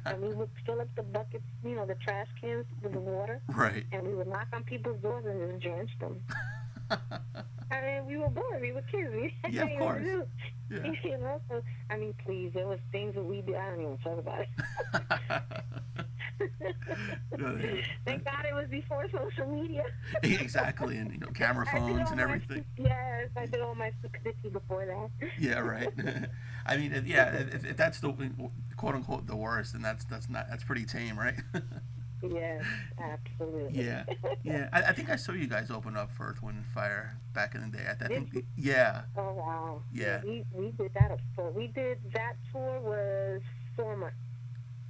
and 0.06 0.22
we 0.22 0.34
would 0.34 0.50
fill 0.66 0.82
up 0.82 0.88
the 0.96 1.04
buckets, 1.04 1.44
you 1.64 1.76
know, 1.76 1.86
the 1.86 1.96
trash 1.96 2.28
cans 2.42 2.66
with 2.84 2.92
the 2.92 3.00
water, 3.00 3.42
right. 3.56 3.86
and 3.94 4.06
we 4.06 4.14
would 4.14 4.28
knock 4.28 4.48
on 4.54 4.64
people's 4.64 5.00
doors 5.02 5.24
and 5.26 5.62
just 5.62 5.64
drench 5.64 5.90
them. 6.00 6.20
I 7.72 7.82
mean, 7.82 8.06
we 8.06 8.18
were 8.18 8.30
bored. 8.30 8.62
We 8.62 8.72
were 8.74 8.82
kids. 8.84 9.10
We 9.14 9.34
had 9.44 9.54
Yeah, 9.54 9.64
of 9.64 9.80
course. 9.80 10.04
do. 10.04 10.26
Yeah. 10.70 10.92
You 11.04 11.18
know, 11.18 11.42
so 11.50 11.62
I 11.90 11.98
mean, 11.98 12.14
please, 12.26 12.52
there 12.54 12.68
was 12.68 12.80
things 12.92 13.16
that 13.16 13.24
we 13.24 13.42
did. 13.42 13.56
I 13.56 13.70
don't 13.72 13.82
even 13.82 13.98
talk 13.98 14.18
about 14.20 14.40
it. 14.42 14.50
No, 17.38 17.56
yeah. 17.56 17.82
Thank 18.06 18.26
God 18.26 18.46
it 18.50 18.54
was 18.54 18.68
before 18.70 19.06
social 19.12 19.48
media. 19.48 19.84
exactly, 20.24 20.98
and 20.98 21.12
you 21.12 21.20
know, 21.20 21.28
camera 21.28 21.66
phones 21.66 22.10
and 22.12 22.20
everything. 22.20 22.66
stu- 22.76 22.84
Yes, 22.84 23.30
I 23.38 23.46
did 23.46 23.62
all 23.62 23.76
my 23.76 23.92
stupidity 24.00 24.50
before 24.50 24.86
that. 24.86 25.30
Yeah, 25.40 25.60
right. 25.60 25.90
I 26.66 26.78
mean, 26.78 27.04
yeah, 27.06 27.34
if, 27.34 27.64
if 27.66 27.78
that's 27.78 28.00
the 28.00 28.14
quote 28.76 28.96
unquote 28.96 29.28
the 29.28 29.36
worst, 29.36 29.74
then 29.74 29.82
that's 29.82 30.04
that's 30.06 30.30
not 30.30 30.48
that's 30.50 30.64
pretty 30.64 30.86
tame, 30.86 31.18
right? 31.18 31.36
Yes, 32.24 32.64
absolutely. 33.00 33.84
yeah, 33.84 34.04
yeah. 34.44 34.70
I, 34.72 34.82
I 34.84 34.94
think 34.94 35.10
I 35.10 35.16
saw 35.16 35.32
you 35.32 35.48
guys 35.48 35.72
open 35.72 35.98
up 35.98 36.12
for 36.12 36.28
Earth, 36.28 36.44
Wind, 36.44 36.58
and 36.58 36.66
Fire 36.68 37.18
back 37.34 37.56
in 37.56 37.62
the 37.62 37.78
day. 37.78 37.84
I, 37.88 38.06
I 38.06 38.08
think, 38.08 38.46
yeah, 38.56 39.04
Oh 39.18 39.34
wow. 39.34 39.82
Yeah. 39.92 40.22
We 40.24 40.46
we 40.54 40.72
did 40.72 40.94
that 40.94 41.18
for 41.36 41.50
we 41.52 41.68
did 41.68 41.98
that 42.14 42.34
tour 42.52 42.80
was 42.80 43.42
four 43.76 43.98
months. 43.98 44.16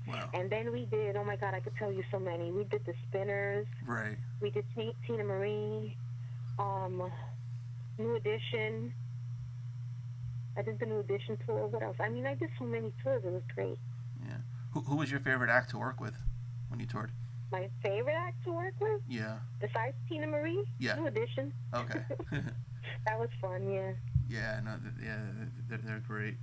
wow, 0.08 0.30
And 0.34 0.50
then 0.50 0.72
we 0.74 0.86
did 0.86 1.16
oh 1.16 1.24
my 1.24 1.36
god, 1.38 1.54
I 1.54 1.60
could 1.62 1.76
tell 1.78 1.92
you 1.92 2.04
so 2.12 2.20
many. 2.20 2.52
We 2.52 2.66
did 2.66 2.86
the 2.86 2.94
spinners, 3.08 3.68
right. 3.86 4.18
we 4.42 4.50
did 4.52 4.66
T- 4.76 4.96
Teena 5.08 5.26
Marie, 5.26 5.96
um 6.60 7.10
New 7.98 8.16
Edition. 8.16 8.94
I 10.58 10.64
did 10.64 10.80
the 10.80 10.86
New 10.86 11.00
Edition 11.00 11.38
tour. 11.46 11.68
What 11.68 11.82
else? 11.82 11.96
I 12.00 12.10
mean 12.10 12.26
I 12.26 12.36
did 12.36 12.50
so 12.60 12.66
many 12.66 12.92
tours, 13.04 13.24
it 13.26 13.32
was 13.32 13.44
great. 13.56 13.78
Yeah. 14.28 14.38
Who, 14.74 14.82
who 14.82 14.96
was 14.98 15.10
your 15.12 15.20
favorite 15.22 15.50
act 15.50 15.70
to 15.72 15.78
work 15.78 16.02
with 16.02 16.16
when 16.70 16.80
you 16.80 16.86
toured? 16.86 17.12
My 17.52 17.70
favorite 17.84 18.16
act 18.16 18.44
to 18.46 18.52
work 18.54 18.74
with, 18.80 19.02
Yeah. 19.10 19.38
besides 19.60 19.96
Teena 20.10 20.28
Marie, 20.30 20.64
Yeah. 20.80 20.96
New 20.96 21.08
Edition. 21.08 21.54
Okay. 21.74 22.02
That 23.06 23.20
was 23.20 23.30
fun, 23.40 23.70
yeah. 23.70 23.94
yeah. 24.30 24.60
No. 24.64 24.76
Yeah. 25.04 25.18
They're, 25.70 25.80
they're 25.84 26.04
great. 26.06 26.36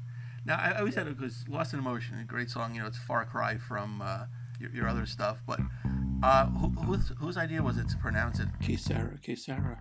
Now 0.47 0.57
I 0.57 0.71
I 0.71 0.79
always 0.79 0.95
had 0.95 1.07
it 1.07 1.17
because 1.17 1.45
Lost 1.49 1.73
in 1.73 1.79
Emotion, 1.81 2.19
a 2.19 2.25
great 2.25 2.49
song. 2.51 2.75
You 2.75 2.81
know, 2.83 2.87
it's 2.87 2.97
far 2.99 3.25
cry 3.25 3.59
from 3.59 4.01
uh, 4.03 4.27
your, 4.61 4.71
your 4.71 4.89
other 4.89 5.05
stuff. 5.07 5.43
But 5.47 5.61
uh, 6.23 6.47
who, 6.47 6.69
whose, 6.83 7.13
whose 7.19 7.37
idea 7.37 7.63
was 7.63 7.77
it 7.77 7.89
to 7.91 7.97
pronounce 7.99 8.39
it? 8.41 8.49
Que 8.61 8.77
será, 8.77 9.21
Kesara. 9.21 9.79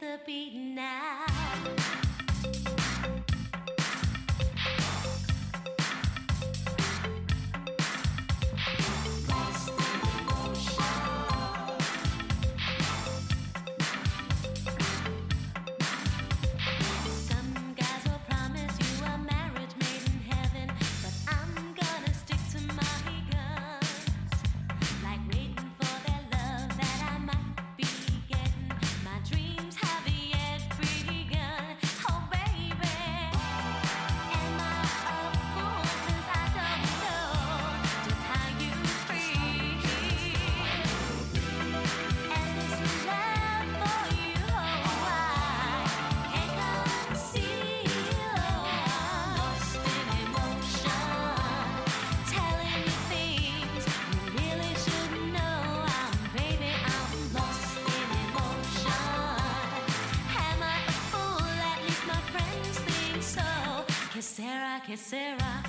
The 0.00 0.18
beat 0.24 0.54
now. 0.54 2.09
que 64.90 64.96
será. 64.96 65.59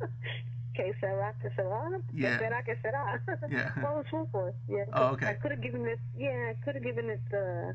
Que 0.72 0.94
será, 1.00 1.34
que 1.42 1.50
será. 1.56 2.00
Yeah. 2.14 2.38
Que 2.38 2.38
sera, 2.38 2.62
que 2.66 2.76
sera. 2.80 3.20
Yeah. 3.50 3.70
well, 3.82 4.04
forth. 4.30 4.54
Yeah. 4.68 4.84
Oh, 4.92 5.08
okay. 5.08 5.26
I 5.26 5.34
could 5.34 5.50
have 5.50 5.60
given 5.60 5.84
it. 5.86 5.98
Yeah, 6.16 6.52
I 6.52 6.64
could 6.64 6.74
have 6.76 6.84
given 6.84 7.10
it 7.10 7.20
the 7.30 7.74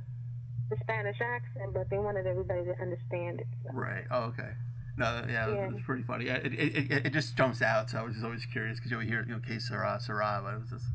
the 0.70 0.78
Spanish 0.82 1.18
accent, 1.22 1.74
but 1.74 1.90
they 1.90 2.00
wanted 2.00 2.26
everybody 2.26 2.64
to 2.66 2.74
understand 2.82 3.42
it. 3.42 3.48
So. 3.64 3.72
Right. 3.74 4.06
Oh, 4.10 4.24
okay. 4.34 4.52
No, 4.98 5.24
yeah, 5.28 5.50
Yeah. 5.50 5.68
it 5.68 5.74
was 5.74 5.82
pretty 5.86 6.04
funny. 6.04 6.26
It, 6.28 6.46
it, 6.54 6.92
it, 6.92 7.06
it 7.08 7.14
just 7.14 7.36
jumps 7.36 7.62
out, 7.62 7.90
so 7.90 8.00
I 8.00 8.04
was 8.04 8.14
just 8.14 8.26
always 8.26 8.46
curious 8.46 8.80
because 8.80 8.90
you 8.92 8.98
would 8.98 9.06
hear, 9.08 9.24
you 9.28 9.34
know, 9.34 9.40
que 9.46 9.60
sera, 9.60 10.00
sera, 10.00 10.40
but 10.42 10.54
it 10.56 10.62
was 10.62 10.70
just, 10.70 10.86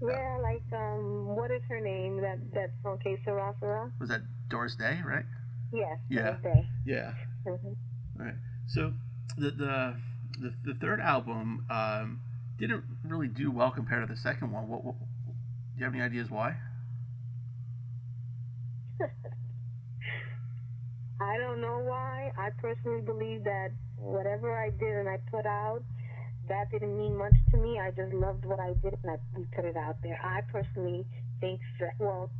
Yeah, 0.00 0.38
like 0.40 0.62
um, 0.72 1.26
what 1.34 1.50
is 1.50 1.60
her 1.68 1.80
name? 1.80 2.20
That 2.22 2.38
that 2.54 2.70
song, 2.82 2.98
Que 3.02 3.18
sera, 3.24 3.52
sera. 3.60 3.90
was 4.00 4.08
that 4.08 4.22
Doris 4.48 4.76
Day, 4.76 5.00
right? 5.04 5.26
Yes. 5.72 5.98
Yeah. 6.08 6.36
Thursday. 6.36 6.68
Yeah. 6.86 7.12
Mhm. 7.44 7.76
All 8.20 8.24
right. 8.26 8.34
So 8.68 8.92
the 9.36 9.50
the 9.50 9.96
the, 10.40 10.52
the 10.64 10.74
third 10.78 11.00
album 11.00 11.66
um, 11.70 12.20
didn't 12.58 12.84
really 13.04 13.28
do 13.28 13.50
well 13.50 13.70
compared 13.70 14.06
to 14.06 14.12
the 14.12 14.18
second 14.18 14.52
one. 14.52 14.68
What, 14.68 14.84
what 14.84 14.94
do 14.98 15.78
you 15.78 15.84
have 15.84 15.94
any 15.94 16.02
ideas 16.02 16.30
why? 16.30 16.56
I 21.20 21.36
don't 21.38 21.60
know 21.60 21.78
why. 21.80 22.32
I 22.38 22.50
personally 22.60 23.00
believe 23.00 23.44
that 23.44 23.70
whatever 23.96 24.56
I 24.56 24.70
did 24.70 24.94
and 24.94 25.08
I 25.08 25.18
put 25.30 25.46
out, 25.46 25.82
that 26.48 26.70
didn't 26.70 26.96
mean 26.96 27.16
much 27.16 27.34
to 27.50 27.56
me. 27.58 27.78
I 27.78 27.90
just 27.90 28.12
loved 28.12 28.44
what 28.44 28.60
I 28.60 28.74
did 28.82 28.94
and 29.02 29.12
I 29.12 29.16
put 29.54 29.64
it 29.64 29.76
out 29.76 29.96
there. 30.02 30.18
I 30.22 30.40
personally 30.50 31.04
think 31.40 31.60
that, 31.80 31.92
well, 31.98 32.30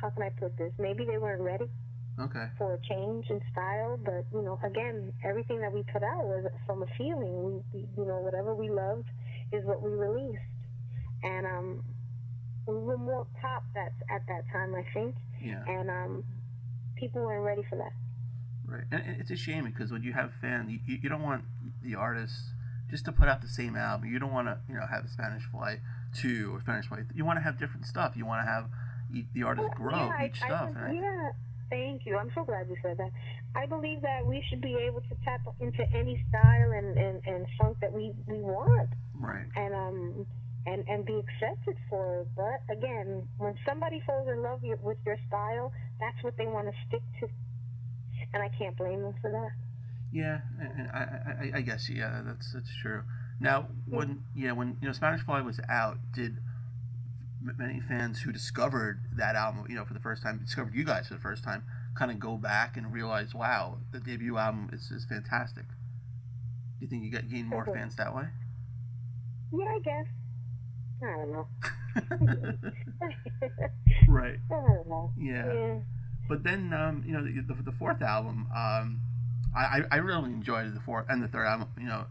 how 0.00 0.10
can 0.10 0.22
I 0.22 0.30
put 0.30 0.56
this? 0.56 0.72
Maybe 0.78 1.04
they 1.04 1.18
weren't 1.18 1.42
ready 1.42 1.68
Okay. 2.20 2.46
for 2.58 2.74
a 2.74 2.78
change 2.88 3.26
in 3.30 3.40
style, 3.52 3.98
but 4.04 4.24
you 4.32 4.42
know, 4.42 4.58
again, 4.64 5.12
everything 5.24 5.60
that 5.60 5.72
we 5.72 5.82
put 5.92 6.02
out 6.02 6.24
was 6.24 6.46
from 6.66 6.82
a 6.82 6.86
feeling. 6.98 7.62
We, 7.72 7.80
you 7.96 8.04
know, 8.06 8.18
whatever 8.18 8.54
we 8.54 8.68
loved 8.70 9.08
is 9.52 9.64
what 9.64 9.82
we 9.82 9.90
released, 9.90 10.42
and 11.22 11.46
um, 11.46 11.82
we 12.66 12.74
were 12.74 12.98
more 12.98 13.26
pop 13.40 13.64
that 13.74 13.92
at 14.14 14.26
that 14.28 14.44
time, 14.52 14.74
I 14.74 14.84
think, 14.94 15.14
Yeah. 15.42 15.64
and 15.66 15.90
um, 15.90 16.24
people 16.96 17.22
weren't 17.22 17.44
ready 17.44 17.62
for 17.68 17.76
that. 17.76 17.92
Right, 18.66 18.84
and 18.92 19.20
it's 19.20 19.30
a 19.30 19.36
shame 19.36 19.64
because 19.64 19.90
when 19.90 20.02
you 20.02 20.12
have 20.12 20.32
fans, 20.40 20.70
you, 20.70 20.98
you 21.02 21.08
don't 21.08 21.22
want 21.22 21.44
the 21.82 21.96
artists 21.96 22.52
just 22.88 23.04
to 23.06 23.12
put 23.12 23.28
out 23.28 23.40
the 23.42 23.48
same 23.48 23.76
album. 23.76 24.08
You 24.12 24.18
don't 24.18 24.32
want 24.32 24.46
to, 24.48 24.58
you 24.68 24.74
know, 24.74 24.86
have 24.86 25.08
Spanish 25.10 25.44
Fly 25.44 25.80
two 26.14 26.52
or 26.54 26.60
Spanish 26.60 26.86
Fly. 26.86 26.98
You 27.14 27.24
want 27.24 27.38
to 27.38 27.42
have 27.42 27.58
different 27.58 27.86
stuff. 27.86 28.16
You 28.16 28.26
want 28.26 28.44
to 28.46 28.50
have 28.50 28.66
the 29.34 29.42
artist 29.42 29.70
grow 29.74 29.96
yeah, 29.96 30.24
each 30.26 30.40
I, 30.42 30.46
stuff. 30.46 30.70
I, 30.76 30.88
I- 30.88 30.92
yeah, 30.92 31.30
thank 31.70 32.04
you. 32.04 32.16
I'm 32.16 32.30
so 32.34 32.44
glad 32.44 32.68
you 32.68 32.76
said 32.82 32.98
that. 32.98 33.10
I 33.54 33.66
believe 33.66 34.02
that 34.02 34.26
we 34.26 34.42
should 34.50 34.60
be 34.60 34.76
able 34.86 35.00
to 35.00 35.14
tap 35.24 35.40
into 35.60 35.82
any 35.94 36.22
style 36.28 36.72
and, 36.72 36.98
and, 36.98 37.22
and 37.26 37.46
funk 37.58 37.78
that 37.80 37.92
we, 37.92 38.12
we 38.26 38.38
want. 38.38 38.90
Right. 39.20 39.46
and 39.54 39.74
um 39.74 40.26
and 40.66 40.84
and 40.88 41.04
be 41.04 41.14
accepted 41.14 41.76
for 41.88 42.20
it. 42.20 42.28
But 42.36 42.74
again, 42.74 43.28
when 43.38 43.54
somebody 43.66 44.02
falls 44.06 44.28
in 44.28 44.42
love 44.42 44.60
with 44.62 44.98
your 45.06 45.16
style, 45.28 45.72
that's 45.98 46.22
what 46.22 46.36
they 46.36 46.46
want 46.46 46.68
to 46.68 46.74
stick 46.88 47.02
to, 47.20 47.28
and 48.32 48.42
I 48.42 48.48
can't 48.58 48.76
blame 48.76 49.02
them 49.02 49.14
for 49.20 49.30
that. 49.30 49.50
Yeah, 50.12 50.40
I, 50.92 50.98
I, 50.98 51.50
I, 51.58 51.60
guess 51.60 51.88
yeah, 51.88 52.22
that's 52.24 52.52
that's 52.52 52.70
true. 52.82 53.02
Now, 53.38 53.68
when 53.86 54.24
yeah, 54.34 54.52
when 54.52 54.76
you 54.80 54.88
know 54.88 54.92
Spanish 54.92 55.22
Fly 55.22 55.40
was 55.40 55.60
out, 55.68 55.98
did 56.12 56.38
many 57.42 57.80
fans 57.80 58.20
who 58.20 58.32
discovered 58.32 59.02
that 59.16 59.34
album, 59.34 59.64
you 59.68 59.74
know, 59.74 59.84
for 59.84 59.94
the 59.94 60.00
first 60.00 60.22
time, 60.22 60.38
discovered 60.38 60.74
you 60.74 60.84
guys 60.84 61.08
for 61.08 61.14
the 61.14 61.20
first 61.20 61.42
time, 61.42 61.64
kind 61.94 62.10
of 62.10 62.18
go 62.18 62.36
back 62.36 62.76
and 62.76 62.92
realize, 62.92 63.34
wow, 63.34 63.78
the 63.92 64.00
debut 64.00 64.36
album 64.36 64.70
is, 64.72 64.90
is 64.90 65.04
fantastic. 65.04 65.64
Do 65.66 66.86
you 66.86 66.88
think 66.88 67.02
you 67.04 67.10
got 67.10 67.28
gained 67.28 67.48
more 67.48 67.64
fans 67.66 67.96
that 67.96 68.14
way? 68.14 68.24
Yeah, 69.52 69.64
I 69.64 69.78
guess. 69.80 70.06
I 71.02 71.16
don't 71.16 71.32
know. 71.32 71.48
right. 74.08 74.38
I 74.50 74.54
don't 74.54 74.88
know. 74.88 75.12
Yeah. 75.18 75.52
Yeah. 75.52 75.78
But 76.28 76.44
then, 76.44 76.72
um, 76.72 77.02
you 77.06 77.12
know, 77.12 77.24
the, 77.24 77.54
the, 77.54 77.62
the 77.62 77.72
fourth 77.72 78.02
album, 78.02 78.46
um, 78.54 79.00
I, 79.54 79.60
I 79.60 79.82
I 79.92 79.96
really 79.96 80.32
enjoyed 80.32 80.72
the 80.74 80.80
fourth 80.80 81.06
and 81.08 81.22
the 81.22 81.28
third 81.28 81.46
album, 81.46 81.68
you 81.76 81.86
know, 81.86 82.04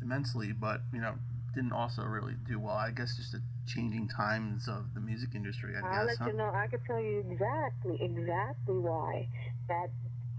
immensely. 0.00 0.52
But 0.52 0.82
you 0.92 1.00
know, 1.00 1.14
didn't 1.54 1.72
also 1.72 2.02
really 2.02 2.34
do 2.48 2.58
well. 2.58 2.74
I 2.74 2.90
guess 2.90 3.16
just 3.16 3.32
the 3.32 3.42
changing 3.66 4.08
times 4.08 4.68
of 4.68 4.94
the 4.94 5.00
music 5.00 5.30
industry. 5.34 5.74
I 5.76 5.80
I'll 5.86 6.06
guess. 6.06 6.18
let 6.18 6.18
huh? 6.18 6.30
you 6.32 6.36
know. 6.38 6.50
I 6.54 6.66
could 6.66 6.80
tell 6.86 7.00
you 7.00 7.24
exactly, 7.30 7.98
exactly 8.00 8.76
why 8.76 9.28
that 9.68 9.90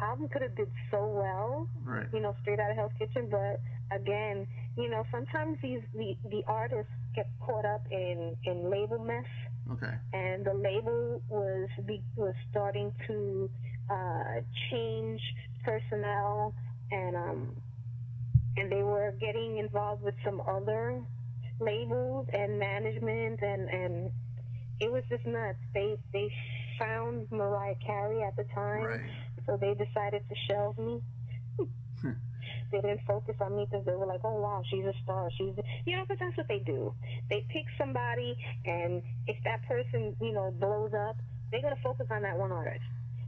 album 0.02 0.28
could 0.30 0.42
have 0.42 0.56
did 0.56 0.72
so 0.92 1.06
well. 1.06 1.68
Right. 1.84 2.08
You 2.14 2.20
know, 2.20 2.36
straight 2.42 2.60
out 2.60 2.72
of 2.72 2.78
Hell's 2.78 2.92
Kitchen. 3.00 3.30
But 3.30 3.62
again, 3.92 4.48
you 4.78 4.90
know, 4.90 5.04
sometimes 5.12 5.58
these 5.62 5.82
the 5.94 6.16
the 6.30 6.44
artists 6.48 6.92
get 7.16 7.30
caught 7.46 7.66
up 7.66 7.86
in 7.92 8.36
in 8.46 8.70
label 8.70 9.00
mess. 9.00 9.26
Okay. 9.72 9.94
and 10.12 10.44
the 10.44 10.54
label 10.54 11.22
was 11.30 11.70
be, 11.86 12.02
was 12.18 12.34
starting 12.52 12.92
to 13.08 13.50
uh, 13.90 14.42
change 14.70 15.22
personnel 15.64 16.54
and 16.92 17.16
um, 17.16 17.56
and 18.58 18.72
they 18.72 18.84
were 18.84 19.14
getting 19.20 19.58
involved 19.58 20.04
with 20.04 20.16
some 20.24 20.42
other 20.48 21.02
labels 21.60 22.28
and 22.34 22.60
management 22.60 23.40
and 23.42 23.70
and 23.70 24.12
it 24.80 24.92
was 24.92 25.04
just 25.10 25.26
nuts. 25.26 25.60
They 25.74 25.98
they 26.12 26.32
found 26.80 27.28
Mariah 27.32 27.76
Carey 27.86 28.24
at 28.24 28.36
the 28.36 28.44
time, 28.56 28.84
Right. 28.84 29.02
so 29.46 29.58
they 29.58 29.74
decided 29.76 30.24
to 30.28 30.36
shelve 30.50 30.78
me. 30.78 31.02
Hmm. 32.02 32.12
they 32.72 32.82
didn't 32.82 33.02
focus 33.08 33.36
on 33.40 33.56
me 33.56 33.66
because 33.70 33.86
they 33.86 33.96
were 33.96 34.08
like, 34.08 34.22
oh 34.24 34.42
wow, 34.42 34.62
she's 34.70 34.84
a 34.84 34.94
star. 35.04 35.30
She's, 35.38 35.54
you 35.86 35.96
know, 35.96 36.04
because 36.04 36.20
that's 36.20 36.36
what 36.36 36.48
they 36.48 36.60
do. 36.60 36.94
They 37.30 37.46
pick 37.50 37.66
somebody, 37.78 38.36
and 38.66 39.02
if 39.28 39.38
that 39.46 39.64
person, 39.68 40.16
you 40.20 40.34
know, 40.34 40.52
blows 40.60 40.92
up, 40.94 41.18
they're 41.52 41.62
gonna 41.62 41.78
focus 41.84 42.08
on 42.12 42.24
that 42.24 42.38
one 42.38 42.52
artist. 42.52 42.84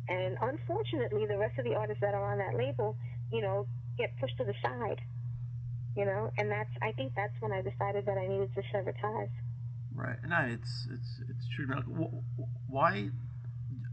And 0.09 0.37
unfortunately, 0.41 1.25
the 1.25 1.37
rest 1.37 1.57
of 1.57 1.65
the 1.65 1.75
artists 1.75 2.01
that 2.01 2.13
are 2.13 2.31
on 2.33 2.39
that 2.39 2.55
label, 2.57 2.97
you 3.31 3.41
know, 3.41 3.67
get 3.97 4.11
pushed 4.19 4.37
to 4.37 4.43
the 4.43 4.53
side. 4.63 4.99
You 5.95 6.05
know, 6.05 6.31
and 6.37 6.51
that's 6.51 6.71
I 6.81 6.91
think 6.93 7.13
that's 7.15 7.33
when 7.41 7.51
I 7.51 7.61
decided 7.61 8.05
that 8.05 8.17
I 8.17 8.27
needed 8.27 8.53
to 8.55 8.61
sever 8.71 8.91
ties. 8.93 9.29
Right. 9.93 10.17
and 10.21 10.31
No, 10.31 10.39
it's 10.41 10.87
it's 10.91 11.21
it's 11.29 11.47
true. 11.47 11.67
Wh- 11.67 12.41
Why 12.71 13.09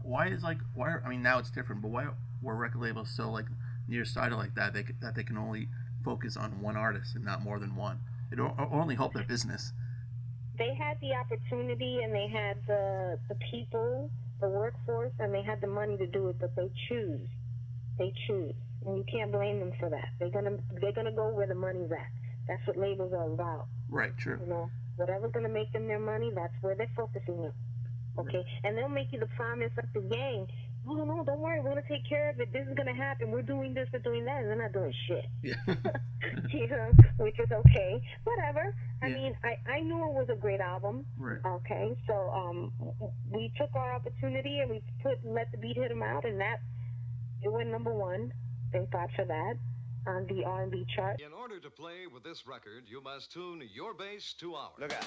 why 0.01 0.27
is 0.27 0.43
like 0.43 0.59
why? 0.73 0.97
I 1.05 1.09
mean, 1.09 1.23
now 1.23 1.39
it's 1.39 1.49
different, 1.51 1.81
but 1.81 1.89
why 1.91 2.07
were 2.41 2.55
record 2.55 2.81
labels 2.81 3.09
so 3.09 3.31
like 3.31 3.45
nearsighted 3.87 4.37
like 4.37 4.55
that? 4.55 4.73
They 4.73 4.83
that 5.01 5.15
they 5.15 5.23
can 5.23 5.37
only 5.37 5.69
focus 6.03 6.35
on 6.37 6.61
one 6.61 6.75
artist 6.77 7.15
and 7.15 7.23
not 7.25 7.41
more 7.41 7.59
than 7.59 7.75
one. 7.75 7.99
It 8.31 8.39
only 8.39 8.95
help 8.95 9.13
their 9.13 9.23
business. 9.23 9.73
they 10.57 10.73
had 10.75 10.99
the 11.01 11.13
opportunity 11.13 12.01
and 12.03 12.13
they 12.13 12.27
had 12.27 12.57
the 12.67 13.19
the 13.29 13.35
people, 13.51 14.09
the 14.41 14.49
workforce, 14.49 15.13
and 15.19 15.33
they 15.33 15.43
had 15.43 15.61
the 15.61 15.67
money 15.67 15.97
to 15.97 16.07
do 16.07 16.29
it, 16.29 16.37
but 16.39 16.55
they 16.55 16.69
choose. 16.89 17.27
They 17.97 18.13
choose, 18.27 18.55
and 18.85 18.97
you 18.97 19.03
can't 19.11 19.31
blame 19.31 19.59
them 19.59 19.71
for 19.79 19.89
that. 19.89 20.09
They're 20.19 20.29
gonna 20.29 20.57
they're 20.81 20.93
gonna 20.93 21.11
go 21.11 21.29
where 21.29 21.47
the 21.47 21.55
money's 21.55 21.91
at. 21.91 22.07
That's 22.47 22.65
what 22.67 22.77
labels 22.77 23.13
are 23.13 23.31
about. 23.31 23.67
Right. 23.89 24.15
True. 24.17 24.37
You 24.41 24.47
know, 24.49 24.69
whatever's 24.97 25.31
gonna 25.31 25.49
make 25.49 25.71
them 25.73 25.87
their 25.87 25.99
money, 25.99 26.31
that's 26.33 26.53
where 26.61 26.75
they're 26.75 26.91
focusing 26.95 27.35
on. 27.39 27.53
Okay, 28.19 28.43
and 28.63 28.77
they'll 28.77 28.89
make 28.89 29.11
you 29.11 29.19
the 29.19 29.29
promise 29.35 29.71
of 29.77 29.85
the 29.93 30.01
gang. 30.01 30.47
Oh 30.87 31.03
no, 31.05 31.23
don't 31.23 31.39
worry, 31.39 31.61
we're 31.61 31.69
gonna 31.69 31.81
take 31.87 32.07
care 32.07 32.29
of 32.29 32.39
it. 32.41 32.51
This 32.51 32.67
is 32.67 32.75
gonna 32.75 32.93
happen. 32.93 33.31
We're 33.31 33.41
doing 33.41 33.73
this, 33.73 33.87
we're 33.93 33.99
doing 33.99 34.25
that, 34.25 34.39
and 34.41 34.49
they're 34.49 34.61
not 34.61 34.73
doing 34.73 34.93
shit. 35.07 35.25
Yeah. 35.41 35.55
you 36.53 36.67
know, 36.67 36.91
which 37.17 37.39
is 37.39 37.49
okay. 37.51 38.01
Whatever. 38.25 38.75
I 39.01 39.07
Yeah. 39.07 39.15
mean, 39.15 39.35
I 39.43 39.57
I 39.71 39.79
knew 39.79 39.97
it 39.97 40.13
was 40.13 40.27
a 40.29 40.35
great 40.35 40.59
album. 40.59 41.05
right. 41.17 41.39
Okay, 41.45 41.97
so 42.05 42.13
um, 42.29 42.71
we 43.31 43.51
took 43.57 43.73
our 43.75 43.93
opportunity 43.95 44.59
and 44.59 44.69
we 44.69 44.83
put 45.01 45.23
"Let 45.25 45.51
the 45.51 45.57
Beat 45.57 45.75
hit 45.77 45.83
Hit 45.83 45.91
'Em 45.91 46.03
Out," 46.03 46.25
and 46.25 46.39
that 46.41 46.59
it 47.41 47.51
went 47.51 47.69
number 47.71 47.93
one. 47.93 48.31
Thank 48.73 48.89
God 48.89 49.09
for 49.15 49.23
that 49.25 49.53
on 50.07 50.25
the 50.27 50.43
R&B 50.43 50.85
chart. 50.95 51.21
In 51.21 51.31
order 51.31 51.59
to 51.59 51.69
play 51.69 52.07
with 52.11 52.23
this 52.23 52.45
record, 52.47 52.83
you 52.87 53.01
must 53.01 53.31
tune 53.31 53.61
your 53.73 53.93
bass 53.93 54.33
to 54.39 54.55
ours. 54.55 54.73
Look 54.79 54.93
out. 54.93 55.05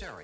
Let's 0.00 0.16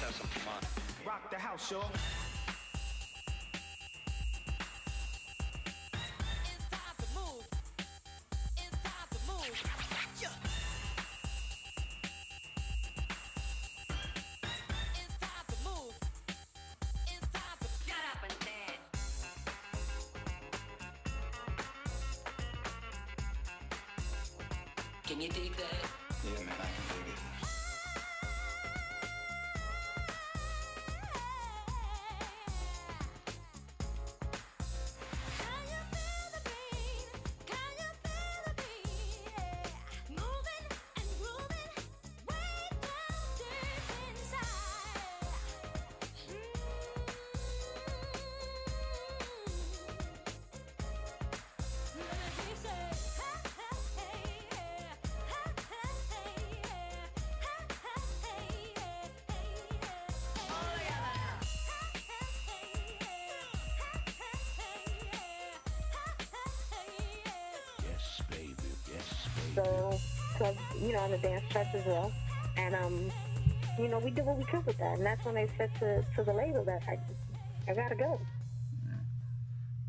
have 0.00 0.14
some 0.14 0.26
fun. 0.28 0.62
Rock 1.06 1.30
the 1.30 1.36
house, 1.36 1.70
y'all. 1.70 1.90
So, 69.54 69.98
club, 70.36 70.56
you 70.80 70.92
know, 70.92 71.00
on 71.00 71.10
the 71.10 71.18
dance 71.18 71.44
charts 71.50 71.70
as 71.74 71.86
well. 71.86 72.12
And, 72.56 72.74
um, 72.74 73.12
you 73.78 73.88
know, 73.88 73.98
we 73.98 74.10
did 74.10 74.24
what 74.26 74.36
we 74.36 74.44
could 74.44 74.64
with 74.66 74.78
that. 74.78 74.98
And 74.98 75.06
that's 75.06 75.24
when 75.24 75.36
I 75.36 75.48
said 75.56 75.70
to, 75.80 76.04
to 76.16 76.24
the 76.24 76.32
label 76.32 76.64
that 76.64 76.82
I, 76.88 76.98
I 77.70 77.74
gotta 77.74 77.94
go. 77.94 78.20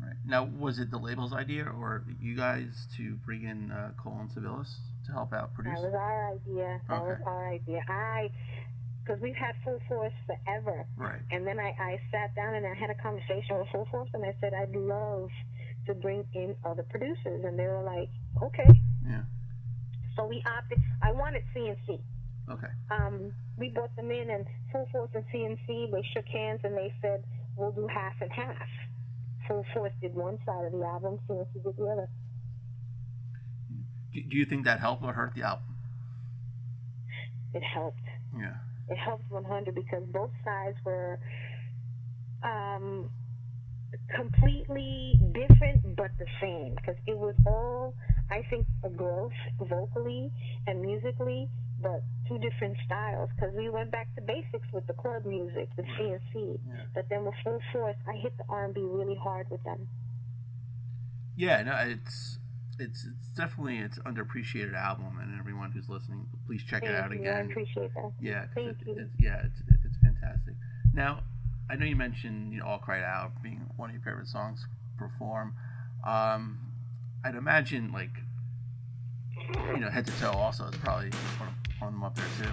Right. 0.00 0.14
Now, 0.24 0.44
was 0.44 0.78
it 0.78 0.90
the 0.90 0.98
label's 0.98 1.32
idea 1.32 1.64
or 1.64 2.04
you 2.20 2.36
guys 2.36 2.86
to 2.96 3.16
bring 3.24 3.44
in 3.44 3.70
uh, 3.72 3.90
Cole 3.96 4.18
and 4.20 4.30
Clivillés 4.30 4.76
to 5.06 5.12
help 5.12 5.32
out 5.32 5.54
produce? 5.54 5.74
That 5.74 5.86
was 5.86 5.94
our 5.94 6.34
idea. 6.34 6.80
That 6.88 7.02
was 7.02 7.18
our 7.26 7.48
idea. 7.48 7.80
I, 7.88 8.30
because 9.02 9.20
we've 9.22 9.36
had 9.36 9.54
Full 9.64 9.78
Force 9.88 10.12
forever. 10.26 10.86
Right. 10.96 11.20
And 11.30 11.46
then 11.46 11.60
I, 11.60 11.74
I 11.78 12.00
sat 12.10 12.34
down 12.34 12.54
and 12.54 12.66
I 12.66 12.74
had 12.74 12.90
a 12.90 12.94
conversation 12.94 13.58
with 13.58 13.68
Full 13.70 13.86
Force 13.90 14.10
and 14.14 14.24
I 14.24 14.34
said, 14.40 14.52
I'd 14.52 14.74
love 14.74 15.30
to 15.86 15.94
bring 15.94 16.24
in 16.34 16.56
other 16.64 16.82
producers. 16.82 17.44
And 17.44 17.58
they 17.58 17.66
were 17.66 17.82
like, 17.82 18.08
okay. 18.42 18.80
Yeah. 19.08 19.22
So 20.16 20.26
we 20.26 20.42
opted, 20.46 20.78
I 21.02 21.12
wanted 21.12 21.42
CNC. 21.54 22.00
Okay. 22.50 22.68
Um, 22.90 23.32
we 23.58 23.68
brought 23.68 23.94
them 23.96 24.10
in 24.10 24.30
and 24.30 24.46
Full 24.72 24.88
Force 24.92 25.10
and 25.14 25.24
CNC, 25.34 25.90
they 25.90 26.02
shook 26.14 26.26
hands 26.26 26.60
and 26.64 26.76
they 26.76 26.92
said, 27.02 27.24
we'll 27.56 27.72
do 27.72 27.86
half 27.86 28.14
and 28.20 28.30
half. 28.32 28.68
Full 29.48 29.64
Force 29.74 29.92
did 30.00 30.14
one 30.14 30.38
side 30.46 30.64
of 30.64 30.72
the 30.72 30.84
album, 30.84 31.18
CNC 31.28 31.64
did 31.64 31.76
the 31.76 31.84
other. 31.84 32.08
Do, 34.12 34.36
you 34.38 34.46
think 34.46 34.64
that 34.64 34.80
helped 34.80 35.02
or 35.02 35.12
hurt 35.12 35.34
the 35.34 35.42
album? 35.42 35.76
It 37.52 37.62
helped. 37.62 37.98
Yeah. 38.38 38.54
it 38.88 38.96
helped 38.96 39.30
100 39.30 39.74
because 39.74 40.02
both 40.12 40.30
sides 40.44 40.76
were 40.84 41.18
um, 42.42 43.10
completely 44.14 45.18
different 45.32 45.96
but 45.96 46.10
the 46.18 46.26
same 46.40 46.74
because 46.76 46.96
it 47.06 47.16
was 47.16 47.34
all 47.46 47.94
i 48.30 48.42
think 48.50 48.66
a 48.84 48.88
growth 48.88 49.32
vocally 49.60 50.30
and 50.66 50.80
musically 50.80 51.48
but 51.82 52.02
two 52.28 52.38
different 52.38 52.76
styles 52.86 53.28
because 53.36 53.54
we 53.54 53.68
went 53.68 53.90
back 53.90 54.08
to 54.14 54.22
basics 54.22 54.66
with 54.72 54.86
the 54.86 54.92
club 54.94 55.24
music 55.24 55.68
the 55.76 55.82
cnc 55.82 56.58
Yeah. 56.68 56.82
but 56.94 57.08
then 57.10 57.24
with 57.24 57.34
full 57.44 57.60
force 57.72 57.96
i 58.08 58.12
hit 58.16 58.36
the 58.38 58.44
r&b 58.48 58.80
really 58.80 59.16
hard 59.22 59.48
with 59.50 59.62
them 59.64 59.86
Yeah, 61.36 61.62
no, 61.62 61.76
it's 61.86 62.38
it's 62.78 63.04
it's 63.04 63.28
definitely 63.36 63.78
it's 63.78 63.98
underappreciated 64.00 64.74
album, 64.74 65.18
and 65.20 65.38
everyone 65.38 65.70
who's 65.70 65.88
listening, 65.88 66.26
please 66.46 66.62
check 66.62 66.82
it 66.82 66.86
Thank 66.88 67.04
out 67.04 67.10
you. 67.12 67.18
i 67.18 67.20
again. 67.20 67.50
appreciate 67.50 67.94
that 67.94 68.12
Yeah, 68.20 68.46
Thank 68.54 68.68
it, 68.80 68.86
you. 68.86 68.96
It's, 68.98 69.10
yeah, 69.20 69.42
it's 69.44 69.60
it's 69.84 69.96
fantastic. 70.02 70.54
Now, 70.94 71.20
I 71.70 71.76
know 71.76 71.84
you 71.84 71.96
mentioned 71.96 72.52
you 72.54 72.60
know 72.60 72.66
All 72.66 72.78
Cried 72.78 73.02
Out 73.02 73.42
being 73.42 73.66
one 73.76 73.90
of 73.90 73.94
your 73.94 74.02
favorite 74.02 74.28
songs 74.28 74.62
to 74.62 74.68
perform. 74.98 75.54
Um, 76.06 76.65
I'd 77.26 77.34
imagine 77.34 77.90
like 77.90 78.20
you 79.74 79.78
know 79.78 79.90
Head 79.90 80.06
to 80.06 80.12
Toe 80.20 80.30
also 80.30 80.66
is 80.66 80.76
probably 80.76 81.10
one 81.38 81.48
of, 81.88 81.92
them 81.92 82.04
up 82.04 82.14
there 82.14 82.24
too. 82.40 82.50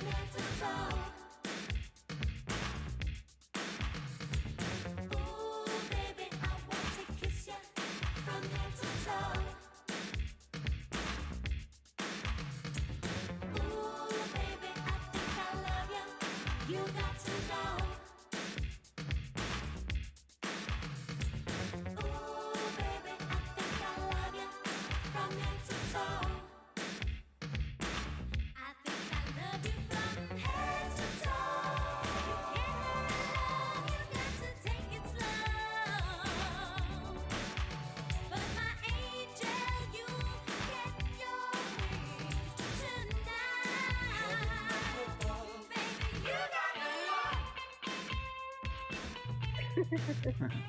Head 0.00 0.31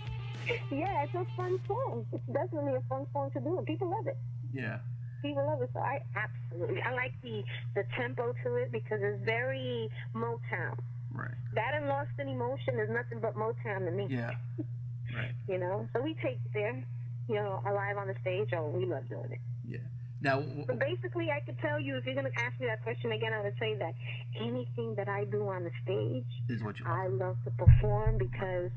Yeah, 0.70 1.04
it's 1.04 1.14
a 1.14 1.26
fun 1.38 1.58
song. 1.68 2.06
It's 2.12 2.24
definitely 2.34 2.74
a 2.76 2.82
fun 2.90 3.06
song 3.14 3.32
to 3.32 3.40
do, 3.40 3.58
and 3.58 3.66
people 3.66 3.90
love 3.90 4.08
it. 4.08 4.18
Yeah. 4.52 4.80
People 5.22 5.46
love 5.48 5.62
it, 5.62 5.70
so 5.74 5.80
I 5.80 6.02
absolutely 6.20 6.82
I 6.82 6.92
like 6.92 7.14
the 7.24 7.44
the 7.76 7.84
tempo 7.96 8.34
to 8.44 8.56
it 8.56 8.72
because 8.72 9.00
it's 9.02 9.24
very 9.24 9.90
Motown. 10.14 10.76
Right. 11.14 11.32
That 11.56 11.76
and 11.76 11.88
Lost 11.88 12.10
in 12.20 12.28
Emotion 12.28 12.76
is 12.80 12.90
nothing 12.90 13.20
but 13.22 13.36
Motown 13.36 13.86
to 13.86 13.92
me. 13.92 14.08
Yeah. 14.10 14.32
Right. 15.14 15.32
You 15.48 15.60
know, 15.60 15.88
so 15.94 16.02
we 16.02 16.16
take 16.16 16.42
it 16.44 16.54
there. 16.56 16.84
You 17.30 17.36
know, 17.36 17.62
alive 17.70 17.98
on 17.98 18.08
the 18.08 18.16
stage. 18.22 18.50
Oh, 18.58 18.70
we 18.70 18.88
love 18.88 19.08
doing 19.08 19.30
it. 19.32 19.40
Yeah. 19.64 19.78
Now, 20.22 20.40
w- 20.40 20.66
So 20.66 20.74
basically, 20.74 21.30
I 21.30 21.40
could 21.46 21.60
tell 21.60 21.80
you 21.80 21.98
if 21.98 22.06
you're 22.06 22.16
gonna 22.16 22.34
ask 22.36 22.60
me 22.60 22.66
that 22.66 22.82
question 22.82 23.12
again, 23.12 23.32
I 23.32 23.44
would 23.44 23.54
say 23.60 23.76
that 23.76 23.94
anything 24.42 24.96
that 24.96 25.08
I 25.08 25.26
do 25.26 25.48
on 25.50 25.66
the 25.66 25.72
stage, 25.84 26.26
is 26.50 26.64
what 26.64 26.80
you 26.80 26.86
I 26.88 27.08
love 27.08 27.38
to 27.46 27.52
perform 27.52 28.18
because 28.18 28.72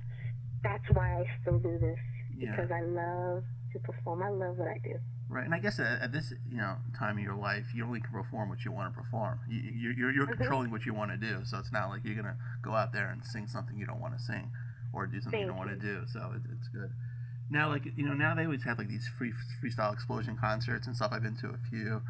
that's 0.68 0.88
why 0.96 1.20
I 1.20 1.24
still 1.42 1.58
do 1.58 1.78
this. 1.78 1.98
Yeah. 2.36 2.50
Because 2.50 2.70
I 2.70 2.80
love 2.82 3.44
to 3.72 3.78
perform. 3.80 4.22
I 4.22 4.28
love 4.28 4.58
what 4.58 4.68
I 4.68 4.78
do. 4.84 4.98
Right, 5.28 5.44
and 5.44 5.54
I 5.54 5.58
guess 5.58 5.80
at, 5.80 6.00
at 6.02 6.12
this 6.12 6.32
you 6.50 6.58
know 6.58 6.76
time 6.96 7.18
of 7.18 7.22
your 7.24 7.34
life, 7.34 7.66
you 7.74 7.84
only 7.84 8.00
can 8.00 8.12
perform 8.12 8.48
what 8.48 8.64
you 8.64 8.70
want 8.72 8.92
to 8.94 9.00
perform. 9.00 9.40
You, 9.48 9.58
you, 9.60 9.90
you're 9.90 10.10
you're 10.12 10.26
Mhm. 10.26 10.36
controlling 10.36 10.70
what 10.70 10.86
you 10.86 10.94
want 10.94 11.10
to 11.10 11.16
do, 11.16 11.44
so 11.44 11.58
it's 11.58 11.72
not 11.72 11.88
like 11.88 12.04
you're 12.04 12.14
gonna 12.14 12.36
go 12.62 12.74
out 12.74 12.92
there 12.92 13.08
and 13.10 13.24
sing 13.24 13.46
something 13.48 13.76
you 13.76 13.86
don't 13.86 14.00
want 14.00 14.16
to 14.16 14.22
sing, 14.22 14.50
or 14.92 15.06
do 15.06 15.20
something 15.20 15.40
you 15.40 15.46
don't 15.48 15.56
want 15.56 15.70
to 15.70 15.76
do. 15.76 16.02
So 16.06 16.32
it, 16.36 16.42
it's 16.52 16.68
good. 16.68 16.92
Now, 17.50 17.68
like 17.68 17.86
you 17.96 18.06
know, 18.06 18.14
now 18.14 18.34
they 18.36 18.44
always 18.44 18.62
have 18.64 18.78
like 18.78 18.88
these 18.88 19.08
free 19.08 19.32
freestyle 19.60 19.92
explosion 19.92 20.36
concerts 20.36 20.86
and 20.86 20.94
stuff. 20.94 21.10
I've 21.12 21.22
been 21.24 21.36
to 21.36 21.48
a 21.48 21.58
few. 21.70 22.02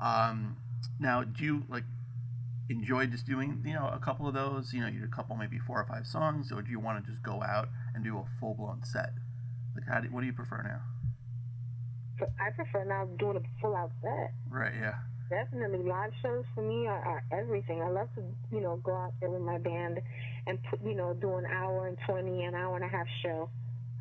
Um, 0.00 0.56
now, 1.00 1.24
do 1.24 1.44
you 1.44 1.64
like 1.68 1.84
enjoy 2.70 3.06
just 3.06 3.26
doing 3.26 3.62
you 3.66 3.74
know 3.74 3.90
a 3.92 3.98
couple 3.98 4.26
of 4.26 4.34
those? 4.34 4.72
You 4.72 4.80
know, 4.80 4.86
you 4.86 5.04
a 5.04 5.08
couple 5.08 5.36
maybe 5.36 5.58
four 5.58 5.80
or 5.80 5.84
five 5.84 6.06
songs, 6.06 6.52
or 6.52 6.62
do 6.62 6.70
you 6.70 6.80
want 6.80 7.04
to 7.04 7.10
just 7.10 7.22
go 7.22 7.42
out 7.42 7.68
and 7.94 8.04
do 8.04 8.16
a 8.16 8.24
full 8.38 8.54
blown 8.54 8.82
set? 8.84 9.10
Like, 9.74 9.84
how 9.88 10.00
do, 10.00 10.08
what 10.08 10.20
do 10.20 10.26
you 10.26 10.32
prefer 10.32 10.62
now? 10.62 10.80
I 12.38 12.50
prefer 12.50 12.84
now 12.84 13.06
doing 13.18 13.36
a 13.36 13.60
full 13.60 13.74
out 13.74 13.92
set. 14.02 14.32
Right. 14.48 14.72
Yeah. 14.78 14.94
Definitely, 15.30 15.88
live 15.88 16.10
shows 16.22 16.44
for 16.54 16.62
me 16.62 16.88
are, 16.88 16.98
are 16.98 17.22
everything. 17.32 17.80
I 17.82 17.88
love 17.88 18.08
to, 18.16 18.22
you 18.52 18.60
know, 18.60 18.80
go 18.82 18.92
out 18.92 19.12
there 19.20 19.30
with 19.30 19.42
my 19.42 19.58
band 19.58 20.00
and 20.46 20.58
put, 20.68 20.82
you 20.84 20.94
know, 20.94 21.14
do 21.14 21.36
an 21.36 21.46
hour 21.46 21.86
and 21.86 21.96
twenty, 22.06 22.44
an 22.44 22.54
hour 22.54 22.74
and 22.74 22.84
a 22.84 22.88
half 22.88 23.06
show. 23.22 23.48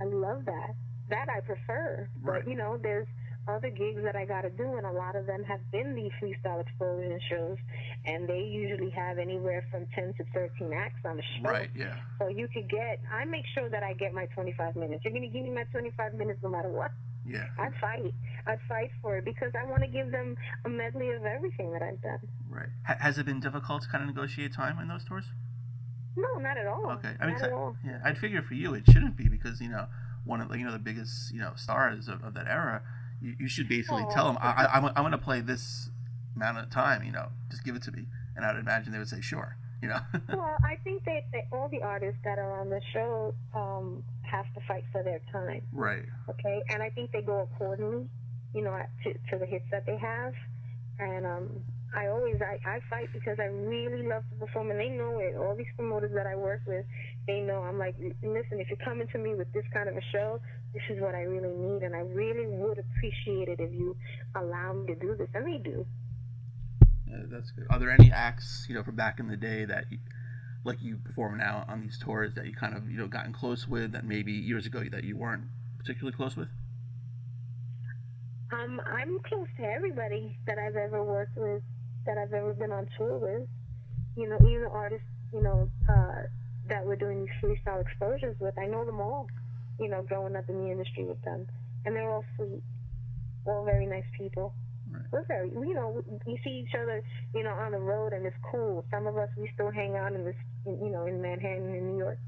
I 0.02 0.06
love 0.06 0.46
that. 0.46 0.74
That 1.10 1.28
I 1.30 1.42
prefer. 1.42 2.10
Right. 2.22 2.44
But 2.44 2.50
you 2.50 2.58
know, 2.58 2.80
there's 2.82 3.08
other 3.50 3.70
gigs 3.70 4.02
that 4.04 4.16
I 4.16 4.26
got 4.26 4.42
to 4.42 4.50
do, 4.50 4.78
and 4.78 4.86
a 4.86 4.92
lot 4.92 5.16
of 5.16 5.26
them 5.26 5.44
have 5.44 5.60
been 5.72 5.96
these 5.96 6.12
freestyle 6.22 6.62
explosion 6.62 7.20
shows, 7.30 7.58
and 8.06 8.28
they 8.28 8.40
usually 8.42 8.90
have 8.92 9.18
anywhere 9.18 9.66
from 9.72 9.86
ten 9.96 10.14
to 10.18 10.24
thirteen 10.34 10.72
acts 10.74 11.00
on 11.06 11.18
the 11.18 11.24
show. 11.24 11.50
Right. 11.50 11.70
Yeah. 11.76 11.96
So 12.20 12.28
you 12.28 12.48
could 12.54 12.70
get. 12.70 13.00
I 13.12 13.26
make 13.26 13.46
sure 13.54 13.70
that 13.70 13.84
I 13.84 13.94
get 13.94 14.14
my 14.14 14.26
25 14.28 14.76
minutes. 14.76 15.04
You're 15.04 15.14
gonna 15.14 15.28
give 15.28 15.44
me 15.44 15.52
my 15.52 15.64
25 15.72 16.14
minutes 16.14 16.40
no 16.44 16.50
matter 16.50 16.70
what. 16.70 16.92
Yeah. 17.26 17.46
I'd 17.60 17.76
fight. 17.82 18.14
I'd 18.48 18.60
fight 18.68 18.92
for 19.02 19.18
it 19.18 19.26
because 19.26 19.52
I 19.60 19.64
want 19.70 19.82
to 19.82 19.88
give 19.88 20.12
them 20.12 20.36
a 20.66 20.70
medley 20.70 21.12
of 21.12 21.26
everything 21.26 21.72
that 21.74 21.82
I've 21.82 22.02
done. 22.02 22.20
Right. 22.50 22.70
Ha- 22.88 22.98
has 23.00 23.18
it 23.18 23.26
been 23.26 23.40
difficult 23.40 23.84
to 23.84 23.90
kind 23.90 24.04
of 24.04 24.08
negotiate 24.16 24.54
time 24.54 24.80
in 24.80 24.88
those 24.88 25.04
tours? 25.06 25.26
No, 26.16 26.36
not 26.40 26.58
at 26.58 26.66
all. 26.68 26.90
Okay. 26.92 27.16
I 27.20 27.26
mean, 27.26 27.34
not 27.36 27.42
'cause 27.42 27.44
at 27.44 27.50
I- 27.52 27.56
all. 27.56 27.78
yeah, 27.86 28.02
I'd 28.04 28.18
figure 28.18 28.42
for 28.42 28.54
you 28.56 28.74
it 28.74 28.86
shouldn't 28.86 29.16
be 29.16 29.28
because 29.28 29.62
you 29.62 29.70
know 29.70 29.88
one 30.26 30.42
of 30.42 30.50
the 30.50 30.58
you 30.58 30.66
know 30.66 30.72
the 30.72 30.80
biggest 30.80 31.32
you 31.34 31.40
know 31.40 31.54
stars 31.56 32.08
of, 32.08 32.24
of 32.24 32.34
that 32.34 32.48
era. 32.48 32.82
You, 33.22 33.36
you 33.40 33.48
should 33.48 33.68
basically 33.68 34.06
tell 34.12 34.26
them 34.26 34.38
I, 34.42 34.66
I, 34.66 34.78
I'm, 34.78 34.86
I'm 34.86 34.94
going 35.04 35.12
to 35.12 35.18
play 35.18 35.42
this 35.42 35.90
amount 36.36 36.58
of 36.58 36.70
time. 36.70 37.04
You 37.04 37.12
know, 37.12 37.28
just 37.50 37.64
give 37.64 37.76
it 37.76 37.84
to 37.84 37.92
me, 37.92 38.06
and 38.36 38.46
I'd 38.46 38.56
imagine 38.58 38.92
they 38.92 39.00
would 39.00 39.10
say 39.10 39.22
sure. 39.22 39.58
You 39.82 39.90
know. 39.90 40.00
Well, 40.30 40.58
I 40.64 40.76
think 40.84 41.06
that, 41.06 41.24
that 41.32 41.44
all 41.52 41.70
the 41.70 41.82
artists 41.82 42.20
that 42.24 42.38
are 42.38 42.60
on 42.60 42.70
the 42.70 42.82
show 42.94 43.34
um, 43.56 44.04
have 44.24 44.46
to 44.54 44.62
fight 44.68 44.84
for 44.92 45.04
their 45.04 45.22
time. 45.32 45.62
right. 45.72 46.04
Okay, 46.30 46.62
and 46.70 46.84
I 46.84 46.90
think 46.90 47.12
they 47.12 47.22
go 47.22 47.48
accordingly. 47.54 48.08
You 48.54 48.64
know, 48.64 48.82
to, 49.04 49.14
to 49.14 49.38
the 49.38 49.46
hits 49.46 49.66
that 49.70 49.86
they 49.86 49.98
have, 49.98 50.34
and 50.98 51.26
um, 51.26 51.50
I 51.96 52.08
always 52.08 52.42
I, 52.42 52.60
I 52.68 52.80
fight 52.90 53.10
because 53.14 53.40
I 53.40 53.46
really 53.46 54.08
love 54.08 54.24
to 54.32 54.46
perform, 54.46 54.72
and 54.72 54.80
they 54.80 54.90
know 54.90 55.20
it. 55.20 55.36
All 55.36 55.56
these 55.56 55.72
promoters 55.76 56.12
that 56.14 56.28
I 56.28 56.36
work 56.36 56.62
with, 56.68 56.86
they 57.30 57.42
know. 57.42 57.62
I'm 57.62 57.78
like, 57.78 57.96
listen, 58.24 58.60
if 58.60 58.70
you're 58.70 58.84
coming 58.84 59.08
to 59.10 59.20
me 59.20 59.36
with 59.36 59.54
this 59.54 59.64
kind 59.72 59.88
of 59.88 59.96
a 59.96 60.02
show, 60.12 60.40
this 60.74 60.82
is 60.90 61.00
what 61.00 61.14
I 61.14 61.22
really 61.22 61.56
need, 61.56 61.84
and 61.84 61.96
I 61.96 62.00
really 62.00 62.48
would 62.48 62.80
appreciate 62.80 63.48
it 63.48 63.60
if 63.60 63.72
you 63.72 63.96
allow 64.36 64.74
me 64.74 64.88
to 64.88 64.96
do 64.96 65.16
this, 65.16 65.30
and 65.36 65.46
they 65.46 65.58
do. 65.60 65.86
Yeah, 67.08 67.18
that's 67.28 67.52
good. 67.52 67.68
Are 67.70 67.78
there 67.78 67.92
any 67.92 68.12
acts 68.12 68.66
you 68.68 68.74
know 68.74 68.84
from 68.84 68.96
back 68.96 69.20
in 69.20 69.28
the 69.28 69.38
day 69.38 69.66
that 69.66 69.86
you, 69.92 70.00
like 70.66 70.82
you 70.82 70.98
perform 70.98 71.38
now 71.38 71.66
on 71.68 71.82
these 71.82 72.00
tours 72.00 72.34
that 72.34 72.48
you 72.48 72.56
kind 72.56 72.76
of 72.76 72.90
you 72.90 72.98
know 72.98 73.08
gotten 73.08 73.32
close 73.32 73.68
with 73.68 73.92
that 73.92 74.06
maybe 74.06 74.32
years 74.32 74.66
ago 74.66 74.84
that 74.92 75.04
you 75.04 75.16
weren't 75.16 75.44
particularly 75.78 76.16
close 76.16 76.36
with? 76.36 76.50
Um, 78.52 78.82
I'm 78.86 79.20
close 79.20 79.48
to 79.58 79.64
everybody 79.64 80.36
that 80.48 80.58
I've 80.58 80.76
ever 80.76 81.04
worked 81.04 81.38
with, 81.38 81.62
that 82.08 82.18
I've 82.18 82.34
ever 82.34 82.54
been 82.54 82.72
on 82.72 82.88
tour 82.98 83.20
with. 83.20 83.48
You 84.16 84.28
know, 84.28 84.38
even 84.50 84.68
artists, 84.72 85.06
you 85.32 85.44
know, 85.44 85.70
uh, 85.88 86.24
that 86.70 86.86
we're 86.86 86.96
doing 86.96 87.26
these 87.26 87.36
freestyle 87.42 87.82
exposures 87.82 88.36
with. 88.40 88.58
I 88.58 88.66
know 88.66 88.86
them 88.86 89.00
all. 89.00 89.28
You 89.80 89.88
know, 89.88 90.02
growing 90.02 90.36
up 90.36 90.50
in 90.50 90.58
the 90.58 90.72
industry 90.72 91.06
with 91.06 91.22
them, 91.24 91.48
and 91.86 91.96
they're 91.96 92.10
all 92.10 92.26
sweet, 92.36 92.62
all 93.46 93.64
very 93.64 93.86
nice 93.86 94.04
people. 94.18 94.54
Right. 94.92 95.04
We're 95.12 95.26
very, 95.26 95.50
you 95.50 95.74
know, 95.74 96.04
we 96.26 96.38
see 96.44 96.66
each 96.66 96.76
other, 96.76 97.02
you 97.34 97.44
know, 97.44 97.52
on 97.52 97.72
the 97.72 97.80
road, 97.80 98.12
and 98.12 98.26
it's 98.26 98.36
cool. 98.52 98.84
Some 98.92 99.08
of 99.08 99.18
us 99.18 99.30
we 99.38 99.50
still 99.54 99.72
hang 99.72 99.96
out 99.96 100.12
in 100.12 100.26
this, 100.26 100.36
you 100.66 100.90
know, 100.90 101.06
in 101.06 101.22
Manhattan, 101.22 101.74
in 101.74 101.92
New 101.92 101.98
York, 101.98 102.20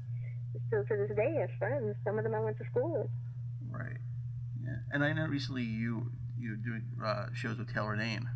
still 0.68 0.82
to 0.84 0.96
this 0.96 1.14
day 1.14 1.42
as 1.42 1.50
friends. 1.58 1.94
Some 2.04 2.16
of 2.16 2.24
them 2.24 2.34
I 2.34 2.40
went 2.40 2.56
to 2.58 2.64
school 2.70 2.92
with. 3.02 3.10
Right. 3.70 3.98
Yeah. 4.64 4.76
And 4.92 5.04
I 5.04 5.12
know 5.12 5.26
recently 5.26 5.64
you 5.64 6.10
you 6.38 6.56
doing 6.56 6.84
uh, 7.04 7.26
shows 7.34 7.58
with 7.58 7.72
Taylor 7.72 7.96
Dayne. 7.96 8.28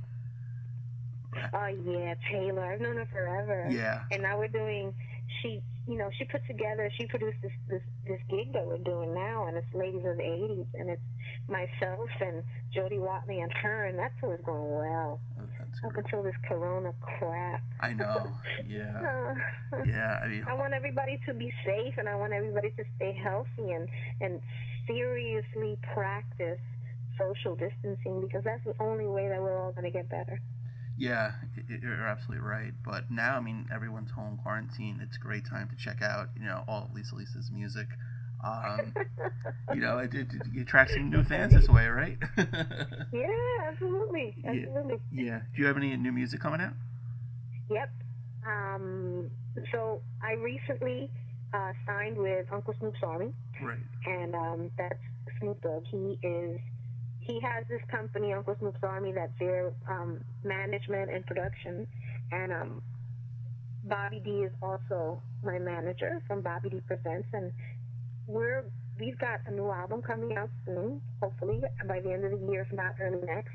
Oh 1.54 1.66
yeah, 1.66 2.14
Taylor. 2.30 2.64
I've 2.64 2.80
known 2.80 2.96
her 2.96 3.08
forever. 3.12 3.66
Yeah. 3.70 4.02
And 4.10 4.22
now 4.22 4.38
we're 4.38 4.48
doing. 4.48 4.94
She, 5.42 5.62
you 5.86 5.96
know, 5.96 6.10
she 6.18 6.24
put 6.24 6.44
together. 6.46 6.90
She 6.98 7.06
produced 7.06 7.38
this 7.42 7.52
this 7.68 7.82
this 8.06 8.20
gig 8.28 8.52
that 8.52 8.66
we're 8.66 8.78
doing 8.78 9.14
now, 9.14 9.46
and 9.46 9.56
it's 9.56 9.66
ladies 9.74 10.04
of 10.04 10.16
the 10.16 10.22
'80s, 10.22 10.66
and 10.74 10.90
it's 10.90 11.02
myself 11.48 12.08
and 12.20 12.42
Jody 12.74 12.98
Watley 12.98 13.40
and 13.40 13.52
her, 13.62 13.86
and 13.86 13.98
that's 13.98 14.14
is 14.22 14.44
going 14.44 14.70
well. 14.72 15.20
Oh, 15.38 15.42
Up 15.86 15.92
great. 15.92 16.04
until 16.04 16.22
this 16.22 16.34
Corona 16.48 16.92
crap. 17.00 17.62
I 17.80 17.92
know. 17.92 18.32
Yeah. 18.68 19.34
Uh, 19.72 19.82
Yeah. 19.86 20.20
I 20.22 20.28
mean. 20.28 20.44
I 20.48 20.54
want 20.54 20.72
everybody 20.74 21.20
to 21.26 21.34
be 21.34 21.52
safe, 21.64 21.94
and 21.98 22.08
I 22.08 22.16
want 22.16 22.32
everybody 22.32 22.70
to 22.70 22.84
stay 22.96 23.12
healthy 23.12 23.70
and 23.72 23.88
and 24.20 24.40
seriously 24.86 25.78
practice 25.94 26.58
social 27.18 27.54
distancing 27.56 28.20
because 28.20 28.42
that's 28.44 28.64
the 28.64 28.74
only 28.80 29.06
way 29.06 29.28
that 29.28 29.40
we're 29.40 29.56
all 29.58 29.72
going 29.72 29.84
to 29.84 29.90
get 29.90 30.08
better. 30.08 30.40
Yeah, 30.98 31.32
you're 31.68 32.06
absolutely 32.06 32.46
right. 32.46 32.72
But 32.84 33.10
now, 33.10 33.36
I 33.36 33.40
mean, 33.40 33.66
everyone's 33.72 34.10
home 34.10 34.38
quarantine. 34.42 35.00
It's 35.02 35.16
a 35.16 35.20
great 35.20 35.44
time 35.44 35.68
to 35.68 35.76
check 35.76 36.00
out, 36.02 36.28
you 36.38 36.44
know, 36.46 36.64
all 36.66 36.84
of 36.84 36.94
Lisa 36.94 37.14
Lisa's 37.16 37.50
music. 37.52 37.86
Um, 38.44 38.94
you 39.74 39.80
know, 39.80 39.98
it, 39.98 40.14
it, 40.14 40.28
it 40.54 40.60
attracts 40.62 40.94
some 40.94 41.10
new 41.10 41.22
fans 41.24 41.52
this 41.52 41.68
way, 41.68 41.86
right? 41.88 42.18
Yeah, 43.12 43.28
absolutely, 43.68 44.34
Yeah. 44.42 44.50
absolutely. 44.50 44.98
yeah. 45.12 45.40
Do 45.54 45.60
you 45.62 45.66
have 45.66 45.76
any 45.76 45.96
new 45.96 46.12
music 46.12 46.40
coming 46.40 46.60
out? 46.60 46.72
Yep. 47.70 47.90
Um, 48.46 49.30
so 49.72 50.00
I 50.22 50.32
recently 50.32 51.10
uh, 51.52 51.72
signed 51.86 52.16
with 52.16 52.46
Uncle 52.52 52.74
Snoop's 52.78 52.98
Army, 53.02 53.32
Right. 53.62 53.78
and 54.06 54.34
um, 54.34 54.70
that's 54.78 54.98
Snoop 55.40 55.60
Dogg. 55.62 55.84
He 55.90 56.18
is 56.22 56.60
he 57.26 57.40
has 57.40 57.64
this 57.68 57.80
company, 57.90 58.32
Uncle 58.32 58.56
Snoop's 58.58 58.78
Army, 58.82 59.12
that's 59.12 59.32
their 59.38 59.72
um, 59.88 60.20
management 60.44 61.10
and 61.10 61.26
production. 61.26 61.86
And 62.30 62.52
um, 62.52 62.82
Bobby 63.84 64.20
D 64.24 64.30
is 64.44 64.52
also 64.62 65.20
my 65.44 65.58
manager 65.58 66.22
from 66.26 66.40
Bobby 66.40 66.70
D 66.70 66.80
Presents, 66.86 67.28
and 67.32 67.52
we're 68.26 68.64
we've 68.98 69.18
got 69.18 69.40
a 69.46 69.50
new 69.50 69.70
album 69.70 70.02
coming 70.02 70.36
out 70.36 70.50
soon. 70.64 71.00
Hopefully 71.20 71.62
by 71.86 72.00
the 72.00 72.12
end 72.12 72.24
of 72.24 72.40
the 72.40 72.46
year, 72.46 72.66
if 72.68 72.72
not 72.76 72.94
early 73.00 73.20
next. 73.24 73.52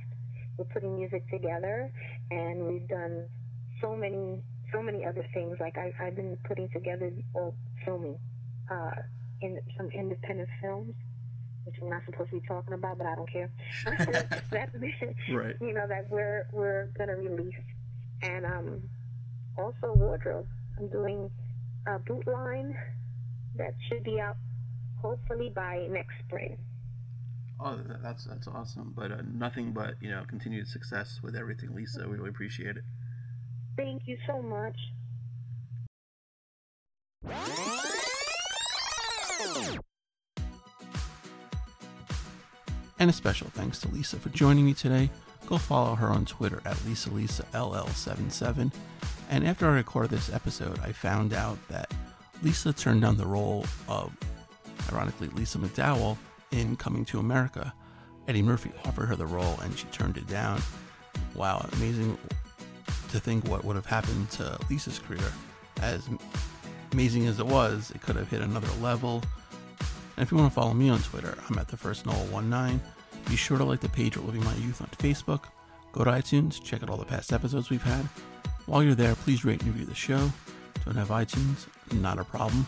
We're 0.57 0.65
putting 0.65 0.95
music 0.95 1.28
together, 1.30 1.91
and 2.30 2.67
we've 2.67 2.88
done 2.88 3.26
so 3.82 3.95
many 3.95 4.41
so 4.74 4.82
many 4.82 5.05
other 5.05 5.26
things. 5.34 5.57
Like 5.59 5.78
I, 5.78 5.93
I've 5.99 6.15
been 6.15 6.38
putting 6.47 6.69
together 6.69 7.11
or 7.34 7.53
filming 7.86 8.17
uh, 8.69 8.91
in 9.41 9.59
some 9.78 9.89
independent 9.89 10.49
films, 10.61 10.93
which 11.66 11.76
I'm 11.82 11.89
not 11.89 12.01
supposed 12.05 12.30
to 12.32 12.39
be 12.39 12.47
talking 12.47 12.74
about, 12.74 12.97
but 12.97 13.07
I 13.07 13.16
don't 13.16 13.32
care. 13.32 13.51
That's 13.86 14.05
Right. 15.32 15.55
you 15.62 15.74
know 15.74 15.88
that 15.88 16.09
we're 16.09 16.47
we're 16.51 16.89
gonna 16.97 17.16
release, 17.16 17.55
and 18.22 18.45
um, 18.45 18.82
also 19.57 19.93
wardrobe. 19.95 20.47
I'm 20.78 20.88
doing 20.88 21.30
a 21.88 21.99
boot 21.99 22.28
line 22.28 22.76
that 23.55 23.74
should 23.89 24.03
be 24.03 24.20
out 24.20 24.38
hopefully 25.01 25.51
by 25.53 25.88
next 25.89 26.14
spring. 26.26 26.57
Oh, 27.59 27.80
that's 28.01 28.26
that's 28.26 28.47
awesome. 28.47 28.93
But 28.95 29.12
uh, 29.12 29.22
nothing 29.32 29.72
but 29.72 29.95
you 30.01 30.09
know 30.09 30.24
continued 30.28 30.68
success 30.68 31.20
with 31.22 31.36
everything, 31.36 31.76
Lisa. 31.76 32.07
We 32.07 32.18
really 32.18 32.30
appreciate 32.30 32.78
it. 32.78 32.84
Thank 33.78 34.03
you 34.07 34.18
so 34.28 34.41
much. 34.41 34.78
And 43.02 43.10
a 43.10 43.14
special 43.14 43.47
thanks 43.49 43.80
to 43.80 43.88
Lisa 43.88 44.18
for 44.18 44.30
joining 44.30 44.64
me 44.64 44.76
today. 44.76 45.10
Go 45.47 45.58
follow 45.58 45.95
her 45.95 46.10
on 46.10 46.24
Twitter 46.24 46.62
at 46.66 46.76
LisaLisaLL77. 46.76 48.72
And 49.32 49.47
after 49.47 49.68
I 49.68 49.72
recorded 49.72 50.12
this 50.12 50.32
episode, 50.32 50.78
I 50.84 50.91
found 50.91 51.34
out 51.34 51.58
that 51.70 51.91
Lisa 52.43 52.72
turned 52.72 53.02
down 53.02 53.18
the 53.18 53.26
role 53.26 53.66
of, 53.88 54.16
ironically, 54.93 55.30
Lisa 55.30 55.58
McDowell 55.58 56.16
in 56.52 56.76
Coming 56.76 57.04
to 57.06 57.18
America. 57.18 57.74
Eddie 58.28 58.43
Murphy 58.43 58.70
offered 58.86 59.08
her 59.08 59.16
the 59.16 59.26
role 59.26 59.60
and 59.64 59.76
she 59.76 59.88
turned 59.88 60.18
it 60.18 60.28
down. 60.28 60.62
Wow, 61.34 61.68
amazing 61.72 62.20
to 63.10 63.20
think 63.20 63.47
what 63.47 63.66
would 63.66 63.78
have 63.78 63.88
happened 63.88 64.30
to 64.34 64.60
Lisa's 64.70 64.99
career. 64.99 65.32
As 65.82 66.08
amazing 66.91 67.26
as 67.26 67.39
it 67.39 67.47
was, 67.47 67.89
it 67.95 68.02
could 68.04 68.16
have 68.16 68.30
hit 68.30 68.41
another 68.41 68.70
level. 68.80 69.24
And 70.22 70.28
if 70.28 70.32
you 70.32 70.38
want 70.38 70.51
to 70.51 70.53
follow 70.53 70.76
me 70.76 70.88
on 70.88 71.01
Twitter, 71.01 71.36
I'm 71.49 71.57
at 71.57 71.67
the 71.67 71.76
first 71.76 72.05
Noel19. 72.05 72.80
Be 73.28 73.36
sure 73.36 73.57
to 73.57 73.63
like 73.63 73.80
the 73.80 73.89
page 73.89 74.17
at 74.17 74.24
Living 74.24 74.43
My 74.43 74.53
Youth 74.53 74.80
on 74.80 74.88
Facebook. 74.99 75.45
Go 75.93 76.03
to 76.03 76.11
iTunes, 76.11 76.63
check 76.63 76.84
out 76.84 76.91
all 76.91 76.97
the 76.97 77.05
past 77.05 77.34
episodes 77.34 77.72
we've 77.72 77.82
had. 77.82 78.05
While 78.67 78.84
you're 78.84 78.93
there, 78.93 79.15
please 79.15 79.43
rate 79.43 79.63
and 79.63 79.72
review 79.72 79.88
the 79.88 79.95
show. 79.95 80.32
Don't 80.86 80.95
have 80.95 81.07
iTunes? 81.07 81.65
Not 81.93 82.19
a 82.19 82.24
problem. 82.24 82.67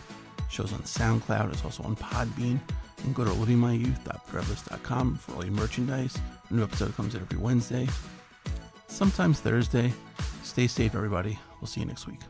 Show's 0.50 0.74
on 0.74 0.80
SoundCloud, 0.80 1.54
it's 1.54 1.64
also 1.64 1.84
on 1.84 1.96
Podbean. 1.96 2.60
And 3.04 3.14
go 3.14 3.24
to 3.24 3.30
livingmyyouth.threadless.com 3.30 5.18
for 5.18 5.36
all 5.36 5.46
your 5.46 5.54
merchandise. 5.54 6.18
A 6.50 6.54
new 6.56 6.64
episode 6.64 6.96
comes 6.96 7.14
out 7.16 7.22
every 7.22 7.38
Wednesday, 7.38 7.88
sometimes 8.88 9.42
Thursday. 9.42 9.94
Stay 10.42 10.66
safe, 10.66 10.96
everybody. 10.96 11.38
We'll 11.62 11.68
see 11.68 11.82
you 11.82 11.86
next 11.86 12.08
week. 12.08 12.22